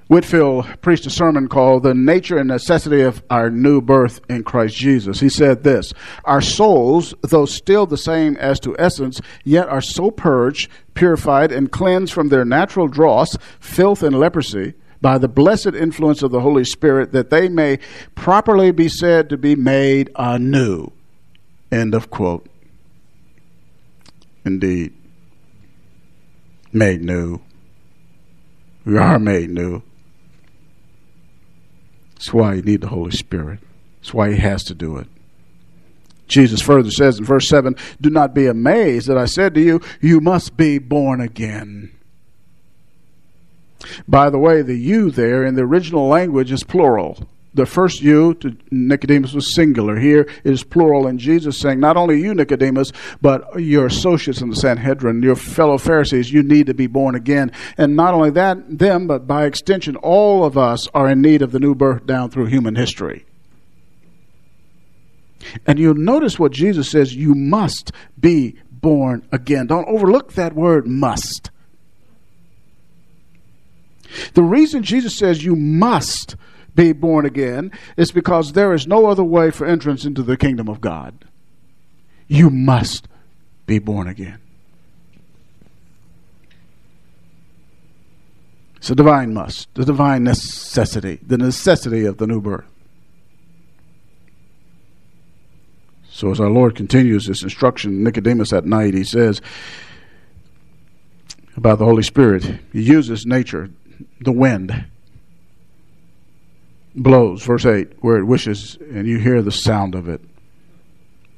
Whitefield 0.09 0.66
preached 0.83 1.07
a 1.07 1.11
sermon 1.11 1.49
called 1.49 1.83
The 1.83 1.95
Nature 1.95 2.37
and 2.37 2.49
Necessity 2.49 3.01
of 3.01 3.22
Our 3.30 3.49
New 3.49 3.80
Birth 3.80 4.20
in 4.28 4.45
Christ 4.45 4.76
Jesus. 4.76 5.20
He 5.20 5.30
said 5.30 5.62
this 5.62 5.95
Our 6.26 6.43
souls, 6.43 7.14
though 7.22 7.47
still 7.47 7.87
the 7.87 7.97
same 7.97 8.37
as 8.37 8.61
to 8.61 8.76
essence, 8.78 9.22
yet 9.43 9.68
are 9.68 9.80
so 9.80 10.11
purged, 10.11 10.70
purified, 10.93 11.51
and 11.51 11.72
cleansed 11.72 12.12
from 12.12 12.28
their 12.28 12.45
natural 12.45 12.89
dross, 12.89 13.39
filth, 13.59 14.03
and 14.03 14.18
leprosy 14.18 14.74
by 15.03 15.18
the 15.18 15.28
blessed 15.28 15.74
influence 15.74 16.22
of 16.22 16.30
the 16.30 16.40
Holy 16.40 16.64
Spirit 16.64 17.12
that 17.12 17.28
they 17.28 17.48
may 17.48 17.78
properly 18.14 18.70
be 18.70 18.88
said 18.88 19.28
to 19.28 19.36
be 19.36 19.57
made 19.57 20.11
anew. 20.14 20.92
End 21.70 21.94
of 21.94 22.09
quote. 22.09 22.46
Indeed. 24.44 24.94
Made 26.72 27.03
new. 27.03 27.40
We 28.84 28.96
are 28.96 29.18
made 29.18 29.50
new. 29.50 29.82
That's 32.14 32.32
why 32.32 32.55
you 32.55 32.62
need 32.62 32.80
the 32.80 32.88
Holy 32.88 33.11
Spirit. 33.11 33.59
That's 34.00 34.14
why 34.14 34.30
He 34.30 34.38
has 34.38 34.62
to 34.64 34.74
do 34.74 34.96
it. 34.96 35.09
Jesus 36.28 36.62
further 36.62 36.90
says 36.90 37.18
in 37.18 37.24
verse 37.24 37.48
7 37.48 37.74
Do 38.00 38.09
not 38.09 38.34
be 38.34 38.46
amazed 38.46 39.09
that 39.09 39.18
I 39.18 39.26
said 39.26 39.55
to 39.55 39.61
you, 39.61 39.80
You 40.00 40.20
must 40.20 40.57
be 40.57 40.78
born 40.78 41.20
again. 41.20 41.92
By 44.09 44.30
the 44.30 44.39
way, 44.39 44.62
the 44.62 44.76
you 44.76 45.11
there 45.11 45.45
in 45.45 45.55
the 45.55 45.62
original 45.62 46.09
language 46.09 46.53
is 46.53 46.62
plural. 46.64 47.18
The 47.55 47.66
first 47.66 48.01
you 48.01 48.33
to 48.35 48.57
Nicodemus 48.70 49.35
was 49.35 49.55
singular. 49.55 49.99
Here 49.99 50.26
is 50.43 50.64
plural, 50.64 51.07
and 51.07 51.18
Jesus 51.18 51.59
saying, 51.59 51.80
Not 51.80 51.99
only 51.99 52.20
you, 52.20 52.35
Nicodemus, 52.35 52.93
but 53.20 53.61
your 53.61 53.87
associates 53.87 54.41
in 54.41 54.49
the 54.49 54.57
Sanhedrin, 54.57 55.22
your 55.22 55.37
fellow 55.37 55.76
Pharisees, 55.76 56.33
you 56.33 56.43
need 56.43 56.66
to 56.66 56.74
be 56.74 56.87
born 56.87 57.14
again. 57.14 57.53
And 57.76 57.95
not 57.95 58.14
only 58.14 58.30
that, 58.30 58.78
them, 58.78 59.07
but 59.07 59.26
by 59.26 59.45
extension, 59.45 59.97
all 59.97 60.45
of 60.45 60.57
us 60.57 60.89
are 60.95 61.11
in 61.11 61.20
need 61.20 61.43
of 61.43 61.53
the 61.53 61.61
new 61.61 61.74
birth 61.74 62.07
down 62.07 62.30
through 62.30 62.47
human 62.47 62.74
history. 62.74 63.26
And 65.66 65.78
you'll 65.78 65.95
notice 65.95 66.39
what 66.39 66.53
Jesus 66.53 66.91
says 66.91 67.14
you 67.14 67.35
must 67.35 67.93
be 68.18 68.57
born 68.70 69.26
again. 69.30 69.66
Don't 69.66 69.89
overlook 69.89 70.33
that 70.35 70.55
word 70.55 70.87
must. 70.87 71.51
The 74.34 74.42
reason 74.42 74.82
Jesus 74.82 75.16
says 75.16 75.44
you 75.44 75.56
must 75.56 76.36
be 76.74 76.92
born 76.92 77.26
again 77.26 77.72
is 77.96 78.12
because 78.12 78.52
there 78.52 78.72
is 78.72 78.86
no 78.86 79.06
other 79.06 79.24
way 79.24 79.50
for 79.50 79.66
entrance 79.66 80.04
into 80.04 80.22
the 80.22 80.36
kingdom 80.36 80.68
of 80.68 80.80
God. 80.80 81.24
You 82.28 82.50
must 82.50 83.08
be 83.66 83.78
born 83.78 84.08
again. 84.08 84.38
It's 88.76 88.90
a 88.90 88.96
divine 88.96 89.32
must, 89.32 89.72
the 89.74 89.84
divine 89.84 90.24
necessity, 90.24 91.20
the 91.24 91.38
necessity 91.38 92.04
of 92.04 92.18
the 92.18 92.26
new 92.26 92.40
birth. 92.40 92.64
So, 96.10 96.30
as 96.30 96.40
our 96.40 96.50
Lord 96.50 96.74
continues 96.74 97.26
this 97.26 97.42
instruction, 97.42 98.02
Nicodemus 98.02 98.52
at 98.52 98.64
night, 98.64 98.94
he 98.94 99.04
says 99.04 99.40
about 101.56 101.78
the 101.78 101.84
Holy 101.84 102.02
Spirit, 102.02 102.44
he 102.72 102.82
uses 102.82 103.24
nature, 103.24 103.70
the 104.25 104.33
wind 104.33 104.87
blows, 106.95 107.45
verse 107.45 107.64
8, 107.64 107.89
where 108.01 108.18
it 108.18 108.25
wishes, 108.25 108.77
and 108.81 109.07
you 109.07 109.18
hear 109.18 109.43
the 109.43 109.53
sound 109.53 109.95
of 109.95 110.09
it, 110.09 110.20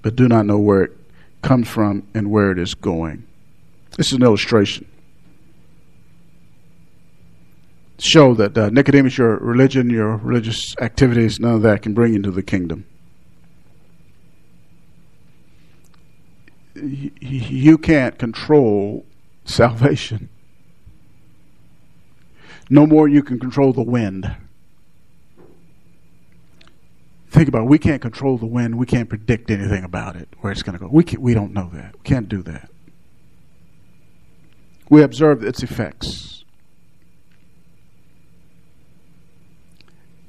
but 0.02 0.16
do 0.16 0.28
not 0.28 0.46
know 0.46 0.58
where 0.58 0.82
it 0.82 0.96
comes 1.42 1.68
from 1.68 2.06
and 2.14 2.30
where 2.30 2.50
it 2.50 2.58
is 2.58 2.74
going. 2.74 3.26
This 3.96 4.08
is 4.08 4.14
an 4.14 4.22
illustration. 4.22 4.86
Show 7.98 8.34
that 8.34 8.58
uh, 8.58 8.70
Nicodemus, 8.70 9.16
your 9.16 9.36
religion, 9.36 9.88
your 9.88 10.16
religious 10.16 10.74
activities, 10.80 11.38
none 11.38 11.54
of 11.54 11.62
that 11.62 11.82
can 11.82 11.94
bring 11.94 12.12
you 12.12 12.16
into 12.16 12.32
the 12.32 12.42
kingdom. 12.42 12.86
You 16.74 17.78
can't 17.78 18.18
control 18.18 19.06
salvation. 19.44 20.28
No 22.70 22.86
more 22.86 23.08
you 23.08 23.22
can 23.22 23.38
control 23.38 23.72
the 23.72 23.82
wind. 23.82 24.34
Think 27.28 27.48
about 27.48 27.62
it. 27.62 27.68
We 27.68 27.78
can't 27.78 28.00
control 28.00 28.38
the 28.38 28.46
wind. 28.46 28.78
We 28.78 28.86
can't 28.86 29.08
predict 29.08 29.50
anything 29.50 29.82
about 29.82 30.16
it, 30.16 30.28
where 30.40 30.52
it's 30.52 30.62
going 30.62 30.78
to 30.78 30.84
go. 30.84 30.88
We, 30.90 31.04
we 31.18 31.34
don't 31.34 31.52
know 31.52 31.68
that. 31.74 31.94
We 31.94 32.02
can't 32.04 32.28
do 32.28 32.42
that. 32.42 32.70
We 34.88 35.02
observe 35.02 35.42
its 35.42 35.62
effects. 35.62 36.44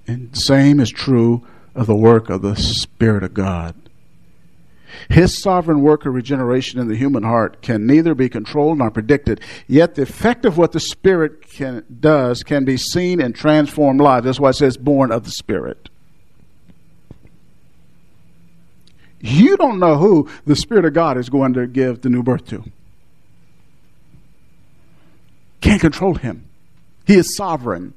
And 0.08 0.32
the 0.32 0.40
same 0.40 0.80
is 0.80 0.90
true 0.90 1.46
of 1.76 1.88
the 1.88 1.96
work 1.96 2.30
of 2.30 2.42
the 2.42 2.56
Spirit 2.56 3.24
of 3.24 3.34
God. 3.34 3.76
His 5.10 5.42
sovereign 5.42 5.82
work 5.82 6.06
of 6.06 6.14
regeneration 6.14 6.80
in 6.80 6.88
the 6.88 6.96
human 6.96 7.24
heart 7.24 7.62
can 7.62 7.86
neither 7.86 8.16
be 8.16 8.30
controlled 8.30 8.78
nor 8.80 8.92
predicted, 8.92 9.42
yet 9.68 9.96
the 9.96 10.04
effect 10.04 10.46
of 10.46 10.58
what 10.58 10.72
the 10.72 10.80
Spirit 10.80 11.42
can, 11.50 11.84
does 12.00 12.44
can 12.44 12.66
be 12.66 12.78
seen 12.78 13.22
and 13.22 13.36
transformed 13.36 14.02
lives. 14.02 14.26
That's 14.26 14.40
why 14.40 14.50
it 14.50 14.54
says 14.54 14.78
born 14.78 15.12
of 15.12 15.24
the 15.24 15.32
Spirit. 15.32 15.90
You 19.20 19.58
don't 19.58 19.80
know 19.80 19.98
who 19.98 20.30
the 20.46 20.56
Spirit 20.56 20.86
of 20.86 20.94
God 20.94 21.18
is 21.18 21.30
going 21.30 21.54
to 21.54 21.66
give 21.66 22.02
the 22.02 22.10
new 22.10 22.22
birth 22.22 22.46
to. 22.48 22.64
Can't 25.62 25.82
control 25.82 26.14
him. 26.14 26.48
He 27.08 27.16
is 27.16 27.36
sovereign. 27.36 27.96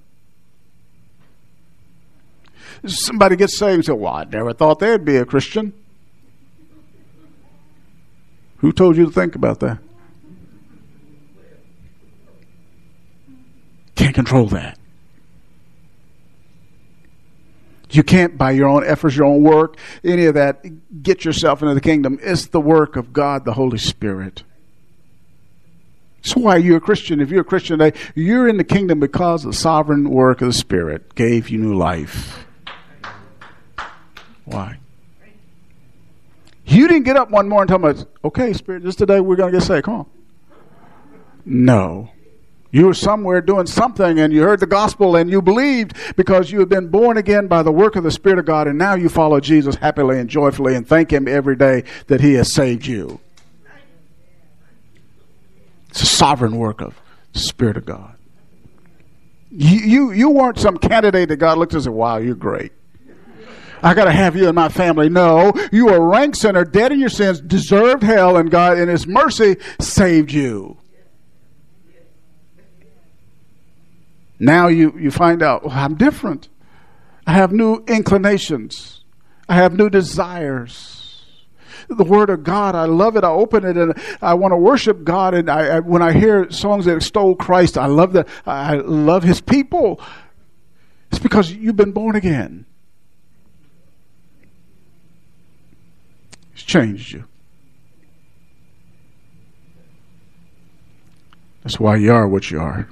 Somebody 2.87 3.37
gets 3.37 3.59
saved 3.59 3.75
and 3.75 3.85
say, 3.85 3.93
Well, 3.93 4.15
I 4.15 4.25
never 4.25 4.55
thought 4.55 4.79
they'd 4.79 5.05
be 5.05 5.17
a 5.17 5.27
Christian. 5.27 5.75
Who 8.59 8.73
told 8.73 8.97
you 8.97 9.07
to 9.07 9.13
think 9.13 9.35
about 9.35 9.61
that? 9.61 9.79
Can't 13.95 14.15
control 14.15 14.47
that. 14.47 14.79
You 17.91 18.03
can't, 18.03 18.37
by 18.37 18.51
your 18.51 18.69
own 18.69 18.85
efforts, 18.85 19.17
your 19.17 19.27
own 19.27 19.43
work, 19.43 19.79
any 20.05 20.27
of 20.27 20.35
that, 20.35 20.63
get 21.03 21.25
yourself 21.25 21.63
into 21.63 21.75
the 21.75 21.81
kingdom. 21.81 22.19
It's 22.23 22.47
the 22.47 22.61
work 22.61 22.97
of 22.97 23.13
God, 23.13 23.45
the 23.45 23.55
Holy 23.55 23.79
Spirit. 23.79 24.43
That's 26.23 26.37
why 26.37 26.57
you're 26.57 26.77
a 26.77 26.81
Christian. 26.81 27.21
If 27.21 27.31
you're 27.31 27.41
a 27.41 27.45
Christian 27.45 27.79
today, 27.79 27.99
you're 28.15 28.49
in 28.49 28.59
the 28.59 28.65
kingdom 28.65 29.01
because 29.01 29.45
the 29.45 29.53
sovereign 29.53 30.11
work 30.11 30.43
of 30.43 30.49
the 30.49 30.53
Spirit 30.53 31.15
gave 31.15 31.49
you 31.49 31.59
new 31.59 31.75
life. 31.75 32.45
Why? 34.45 34.79
You 36.69 36.87
didn't 36.87 37.05
get 37.05 37.17
up 37.17 37.31
one 37.31 37.49
morning 37.49 37.73
and 37.73 37.83
tell 37.83 37.95
me, 37.95 38.05
okay, 38.25 38.53
Spirit, 38.53 38.83
this 38.83 38.95
today 38.95 39.21
we're 39.21 39.37
going 39.37 39.53
to 39.53 39.59
get 39.59 39.67
saved. 39.67 39.87
Come 39.87 39.95
on. 39.95 40.07
No. 41.47 42.11
You 42.71 42.85
were 42.85 42.95
somewhere 42.95 43.41
doing 43.41 43.67
something 43.67 44.21
and 44.21 44.31
you 44.31 44.43
heard 44.43 44.61
the 44.61 44.67
gospel 44.67 45.17
and 45.17 45.31
you 45.31 45.41
believed 45.41 45.97
because 46.17 46.51
you 46.51 46.61
have 46.61 46.69
been 46.69 46.89
born 46.89 47.17
again 47.17 47.47
by 47.47 47.63
the 47.63 47.73
work 47.73 47.97
of 47.97 48.05
the 48.05 48.11
Spirit 48.11 48.39
of 48.39 48.45
God 48.45 48.69
and 48.69 48.77
now 48.77 48.95
you 48.95 49.09
follow 49.09 49.41
Jesus 49.41 49.77
happily 49.77 50.19
and 50.19 50.29
joyfully 50.29 50.75
and 50.75 50.87
thank 50.87 51.11
Him 51.11 51.27
every 51.27 51.57
day 51.57 51.85
that 52.09 52.21
He 52.21 52.35
has 52.35 52.53
saved 52.53 52.85
you. 52.85 53.19
It's 55.89 56.03
a 56.03 56.07
sovereign 56.07 56.59
work 56.59 56.83
of 56.83 57.01
the 57.33 57.39
Spirit 57.39 57.79
of 57.79 57.87
God. 57.87 58.15
You, 59.51 59.79
you, 59.79 60.13
you 60.13 60.31
weren't 60.31 60.59
some 60.59 60.77
candidate 60.77 61.31
that 61.31 61.39
God 61.39 61.57
looked 61.57 61.73
at 61.73 61.77
and 61.77 61.85
said, 61.85 61.95
wow, 61.95 62.19
you're 62.19 62.35
great. 62.35 62.73
I 63.83 63.95
got 63.95 64.05
to 64.05 64.13
have 64.13 64.37
you 64.37 64.49
in 64.49 64.55
my 64.55 64.69
family. 64.69 65.09
No, 65.09 65.53
you 65.73 65.87
were 65.87 65.97
a 65.97 66.01
rank 66.01 66.37
sinner, 66.37 66.65
dead 66.65 66.93
in 66.93 67.01
your 67.01 67.09
sins, 67.09 67.41
deserved 67.41 68.03
hell, 68.03 68.37
and 68.37 68.51
God, 68.51 68.79
in 68.79 68.89
His 68.89 69.07
mercy, 69.07 69.57
saved 69.81 70.33
you. 70.33 70.79
Now 74.39 74.69
you, 74.69 74.97
you 74.99 75.11
find 75.11 75.43
out, 75.43 75.65
well, 75.65 75.75
I'm 75.75 75.97
different. 75.97 76.49
I 77.27 77.33
have 77.33 77.53
new 77.53 77.85
inclinations. 77.87 79.03
I 79.49 79.57
have 79.57 79.75
new 79.75 79.91
desires. 79.91 81.25
The 81.89 82.05
Word 82.05 82.31
of 82.31 82.45
God, 82.45 82.75
I 82.75 82.85
love 82.85 83.17
it. 83.17 83.25
I 83.25 83.31
open 83.31 83.65
it 83.65 83.77
and 83.77 83.95
I 84.21 84.35
want 84.35 84.53
to 84.53 84.57
worship 84.57 85.05
God. 85.05 85.35
And 85.35 85.51
I, 85.51 85.77
I, 85.77 85.81
when 85.81 86.03
I 86.03 86.13
hear 86.13 86.51
songs 86.51 86.85
that 86.85 86.97
extol 86.97 87.35
Christ, 87.35 87.79
I 87.79 87.87
love 87.87 88.13
that. 88.13 88.29
I 88.47 88.75
love 88.77 89.23
His 89.23 89.41
people. 89.41 90.01
It's 91.11 91.19
because 91.19 91.51
you've 91.51 91.77
been 91.77 91.93
born 91.93 92.15
again. 92.15 92.67
Changed 96.65 97.13
you. 97.13 97.25
That's 101.63 101.79
why 101.79 101.97
you 101.97 102.13
are 102.13 102.29
what 102.29 102.51
you 102.51 102.61
are. 102.61 102.89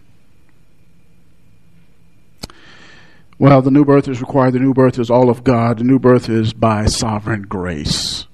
Well, 3.38 3.60
the 3.60 3.70
new 3.70 3.84
birth 3.84 4.08
is 4.08 4.20
required. 4.20 4.54
The 4.54 4.60
new 4.60 4.72
birth 4.72 4.98
is 4.98 5.10
all 5.10 5.28
of 5.28 5.44
God. 5.44 5.78
The 5.78 5.84
new 5.84 5.98
birth 5.98 6.28
is 6.28 6.54
by 6.54 6.86
sovereign 6.86 7.42
grace. 7.42 8.26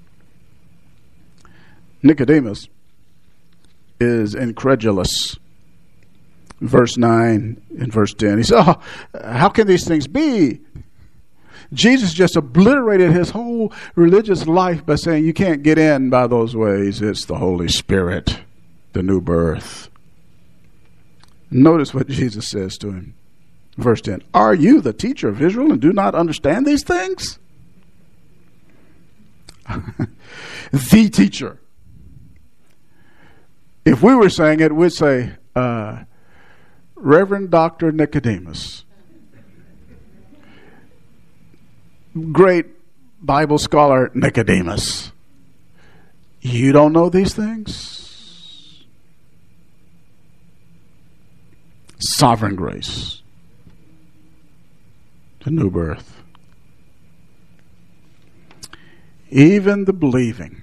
Nicodemus 2.01 2.67
is 3.99 4.33
incredulous. 4.35 5.37
Verse 6.61 6.97
9 6.97 7.61
and 7.79 7.91
verse 7.91 8.13
10. 8.13 8.37
He 8.37 8.43
says, 8.43 8.65
oh, 8.65 8.81
How 9.25 9.49
can 9.49 9.67
these 9.67 9.85
things 9.85 10.07
be? 10.07 10.61
Jesus 11.71 12.13
just 12.13 12.35
obliterated 12.35 13.11
his 13.11 13.29
whole 13.29 13.71
religious 13.95 14.45
life 14.47 14.85
by 14.85 14.95
saying, 14.95 15.25
You 15.25 15.33
can't 15.33 15.63
get 15.63 15.77
in 15.77 16.09
by 16.09 16.27
those 16.27 16.55
ways. 16.55 17.01
It's 17.01 17.25
the 17.25 17.37
Holy 17.37 17.67
Spirit, 17.67 18.39
the 18.93 19.03
new 19.03 19.21
birth. 19.21 19.89
Notice 21.49 21.93
what 21.93 22.07
Jesus 22.07 22.47
says 22.47 22.77
to 22.79 22.91
him. 22.91 23.13
Verse 23.77 24.01
10 24.01 24.23
Are 24.33 24.53
you 24.53 24.81
the 24.81 24.93
teacher 24.93 25.29
of 25.29 25.41
Israel 25.41 25.71
and 25.71 25.81
do 25.81 25.93
not 25.93 26.15
understand 26.15 26.65
these 26.65 26.83
things? 26.83 27.39
the 30.71 31.09
teacher. 31.09 31.59
If 33.85 34.01
we 34.01 34.15
were 34.15 34.29
saying 34.29 34.59
it, 34.61 34.73
we'd 34.73 34.93
say, 34.93 35.33
uh, 35.55 36.03
Reverend 36.95 37.49
Dr. 37.49 37.91
Nicodemus, 37.91 38.82
great 42.31 42.67
Bible 43.21 43.57
scholar 43.57 44.11
Nicodemus. 44.13 45.11
You 46.41 46.71
don't 46.71 46.93
know 46.93 47.09
these 47.09 47.33
things? 47.33 48.83
Sovereign 51.99 52.55
grace. 52.55 53.21
The 55.45 55.51
new 55.51 55.69
birth. 55.69 56.21
Even 59.29 59.85
the 59.85 59.93
believing 59.93 60.61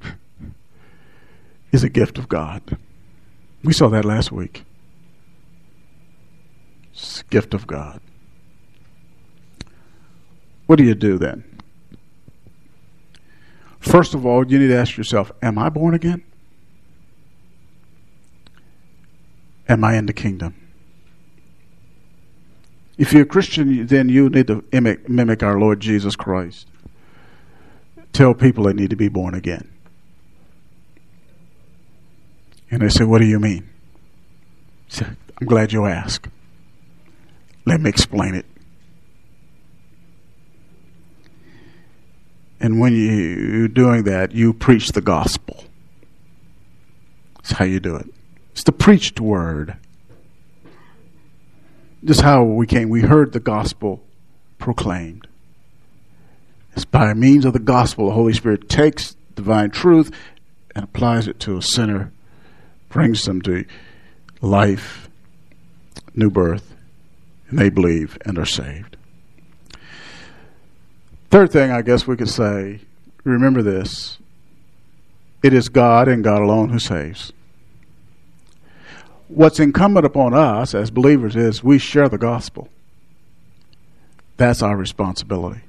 is 1.72 1.82
a 1.82 1.88
gift 1.88 2.18
of 2.18 2.28
God. 2.28 2.78
We 3.64 3.72
saw 3.72 3.88
that 3.88 4.04
last 4.04 4.30
week. 4.30 4.64
It's 6.92 7.22
a 7.22 7.24
gift 7.24 7.52
of 7.52 7.66
God. 7.66 8.00
What 10.66 10.76
do 10.76 10.84
you 10.84 10.94
do 10.94 11.18
then? 11.18 11.44
First 13.80 14.14
of 14.14 14.26
all, 14.26 14.44
you 14.46 14.58
need 14.58 14.68
to 14.68 14.76
ask 14.76 14.96
yourself 14.96 15.30
Am 15.42 15.58
I 15.58 15.68
born 15.68 15.94
again? 15.94 16.24
Am 19.68 19.84
I 19.84 19.96
in 19.96 20.06
the 20.06 20.12
kingdom? 20.12 20.54
If 22.98 23.12
you're 23.12 23.22
a 23.22 23.26
Christian, 23.26 23.86
then 23.86 24.08
you 24.08 24.28
need 24.28 24.46
to 24.46 24.64
mimic, 24.72 25.42
our 25.42 25.58
Lord 25.58 25.80
Jesus 25.80 26.16
Christ. 26.16 26.66
Tell 28.12 28.32
people 28.32 28.64
they 28.64 28.72
need 28.72 28.90
to 28.90 28.96
be 28.96 29.08
born 29.08 29.34
again. 29.34 29.70
And 32.70 32.82
they 32.82 32.88
say, 32.88 33.04
What 33.04 33.20
do 33.20 33.26
you 33.26 33.38
mean? 33.38 33.68
Say, 34.88 35.06
I'm 35.40 35.46
glad 35.46 35.72
you 35.72 35.86
asked. 35.86 36.28
Let 37.66 37.80
me 37.80 37.90
explain 37.90 38.34
it. 38.34 38.46
And 42.58 42.80
when 42.80 42.94
you're 42.94 43.68
doing 43.68 44.04
that, 44.04 44.32
you 44.32 44.52
preach 44.52 44.88
the 44.90 45.00
gospel. 45.00 45.64
That's 47.36 47.52
how 47.52 47.64
you 47.64 47.80
do 47.80 47.96
it. 47.96 48.06
It's 48.52 48.64
the 48.64 48.72
preached 48.72 49.20
word. 49.20 49.76
Just 52.04 52.22
how 52.22 52.44
we 52.44 52.66
came. 52.66 52.88
We 52.88 53.02
heard 53.02 53.32
the 53.32 53.40
gospel 53.40 54.02
proclaimed. 54.58 55.26
It's 56.74 56.84
by 56.84 57.12
means 57.14 57.44
of 57.44 57.52
the 57.52 57.58
gospel 57.58 58.06
the 58.06 58.14
Holy 58.14 58.32
Spirit 58.32 58.68
takes 58.68 59.16
divine 59.34 59.70
truth 59.70 60.10
and 60.74 60.84
applies 60.84 61.26
it 61.26 61.40
to 61.40 61.56
a 61.56 61.62
sinner, 61.62 62.12
brings 62.88 63.24
them 63.24 63.40
to 63.42 63.64
life, 64.40 65.08
new 66.14 66.30
birth, 66.30 66.74
and 67.48 67.58
they 67.58 67.68
believe 67.68 68.18
and 68.24 68.38
are 68.38 68.46
saved. 68.46 68.95
Third 71.30 71.50
thing 71.50 71.70
I 71.70 71.82
guess 71.82 72.06
we 72.06 72.16
could 72.16 72.30
say 72.30 72.80
remember 73.24 73.62
this 73.62 74.18
it 75.42 75.52
is 75.52 75.68
God 75.68 76.08
and 76.08 76.24
God 76.24 76.42
alone 76.42 76.70
who 76.70 76.78
saves. 76.78 77.32
What's 79.28 79.58
incumbent 79.58 80.06
upon 80.06 80.34
us 80.34 80.74
as 80.74 80.90
believers 80.90 81.34
is 81.34 81.62
we 81.62 81.78
share 81.78 82.08
the 82.08 82.18
gospel. 82.18 82.68
That's 84.36 84.62
our 84.62 84.76
responsibility. 84.76 85.60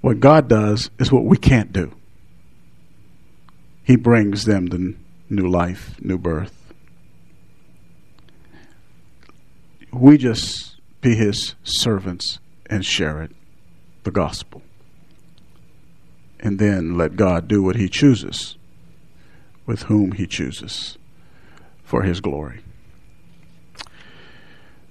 What 0.00 0.20
God 0.20 0.48
does 0.48 0.90
is 0.98 1.10
what 1.10 1.24
we 1.24 1.36
can't 1.36 1.72
do. 1.72 1.92
He 3.82 3.96
brings 3.96 4.44
them 4.44 4.68
to 4.68 4.94
new 5.28 5.48
life, 5.48 5.96
new 6.00 6.18
birth. 6.18 6.54
We 9.92 10.18
just 10.18 10.76
be 11.00 11.14
His 11.14 11.54
servants 11.64 12.38
and 12.66 12.84
share 12.84 13.22
it 13.22 13.32
the 14.04 14.10
gospel. 14.10 14.62
And 16.40 16.58
then 16.58 16.96
let 16.96 17.16
God 17.16 17.48
do 17.48 17.62
what 17.62 17.76
He 17.76 17.88
chooses 17.88 18.56
with 19.66 19.84
whom 19.84 20.12
He 20.12 20.26
chooses 20.26 20.98
for 21.82 22.02
His 22.02 22.20
glory. 22.20 22.60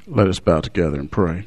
Let 0.06 0.28
us 0.28 0.40
bow 0.40 0.60
together 0.60 1.00
and 1.00 1.12
pray. 1.12 1.46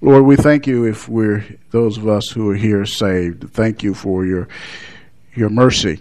Lord, 0.00 0.24
we 0.24 0.36
thank 0.36 0.66
you 0.66 0.84
if 0.84 1.08
we're 1.08 1.46
those 1.70 1.96
of 1.96 2.06
us 2.06 2.28
who 2.30 2.50
are 2.50 2.56
here 2.56 2.84
saved. 2.84 3.50
Thank 3.54 3.82
you 3.82 3.94
for 3.94 4.26
your 4.26 4.48
your 5.34 5.48
mercy 5.48 6.00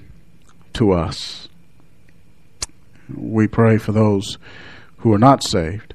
to 0.73 0.91
us. 0.91 1.47
We 3.15 3.47
pray 3.47 3.77
for 3.77 3.93
those 3.93 4.37
who 4.97 5.13
are 5.13 5.19
not 5.19 5.43
saved. 5.43 5.93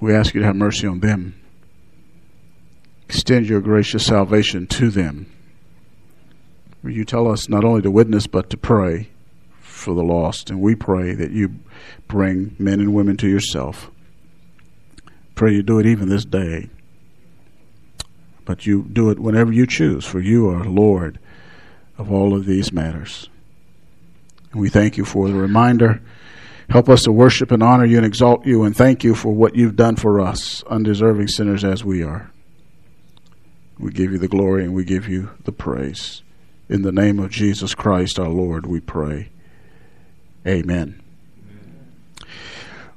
We 0.00 0.14
ask 0.14 0.34
you 0.34 0.40
to 0.40 0.46
have 0.46 0.56
mercy 0.56 0.86
on 0.86 1.00
them. 1.00 1.40
Extend 3.08 3.46
your 3.46 3.60
gracious 3.60 4.04
salvation 4.04 4.66
to 4.66 4.90
them. 4.90 5.32
You 6.82 7.04
tell 7.04 7.28
us 7.28 7.48
not 7.48 7.64
only 7.64 7.82
to 7.82 7.90
witness, 7.90 8.26
but 8.26 8.50
to 8.50 8.56
pray 8.56 9.10
for 9.60 9.94
the 9.94 10.02
lost. 10.02 10.50
And 10.50 10.60
we 10.60 10.74
pray 10.74 11.14
that 11.14 11.30
you 11.30 11.56
bring 12.08 12.54
men 12.58 12.80
and 12.80 12.94
women 12.94 13.16
to 13.18 13.28
yourself. 13.28 13.90
Pray 15.34 15.52
you 15.52 15.62
do 15.62 15.78
it 15.78 15.86
even 15.86 16.08
this 16.08 16.24
day. 16.24 16.68
But 18.44 18.66
you 18.66 18.84
do 18.84 19.10
it 19.10 19.18
whenever 19.18 19.52
you 19.52 19.66
choose, 19.66 20.04
for 20.04 20.20
you 20.20 20.48
are 20.48 20.64
Lord 20.64 21.18
of 21.98 22.12
all 22.12 22.34
of 22.34 22.46
these 22.46 22.72
matters. 22.72 23.28
And 24.52 24.60
we 24.60 24.68
thank 24.68 24.96
you 24.96 25.04
for 25.04 25.28
the 25.28 25.34
reminder. 25.34 26.00
Help 26.68 26.88
us 26.88 27.04
to 27.04 27.12
worship 27.12 27.50
and 27.50 27.62
honor 27.62 27.84
you 27.84 27.96
and 27.96 28.06
exalt 28.06 28.44
you 28.44 28.64
and 28.64 28.76
thank 28.76 29.04
you 29.04 29.14
for 29.14 29.32
what 29.32 29.54
you've 29.54 29.76
done 29.76 29.96
for 29.96 30.20
us, 30.20 30.64
undeserving 30.64 31.28
sinners 31.28 31.64
as 31.64 31.84
we 31.84 32.02
are. 32.02 32.30
We 33.78 33.92
give 33.92 34.10
you 34.12 34.18
the 34.18 34.28
glory 34.28 34.64
and 34.64 34.74
we 34.74 34.84
give 34.84 35.08
you 35.08 35.30
the 35.44 35.52
praise. 35.52 36.22
In 36.68 36.82
the 36.82 36.92
name 36.92 37.18
of 37.20 37.30
Jesus 37.30 37.74
Christ 37.74 38.18
our 38.18 38.28
Lord, 38.28 38.66
we 38.66 38.80
pray. 38.80 39.30
Amen. 40.46 41.00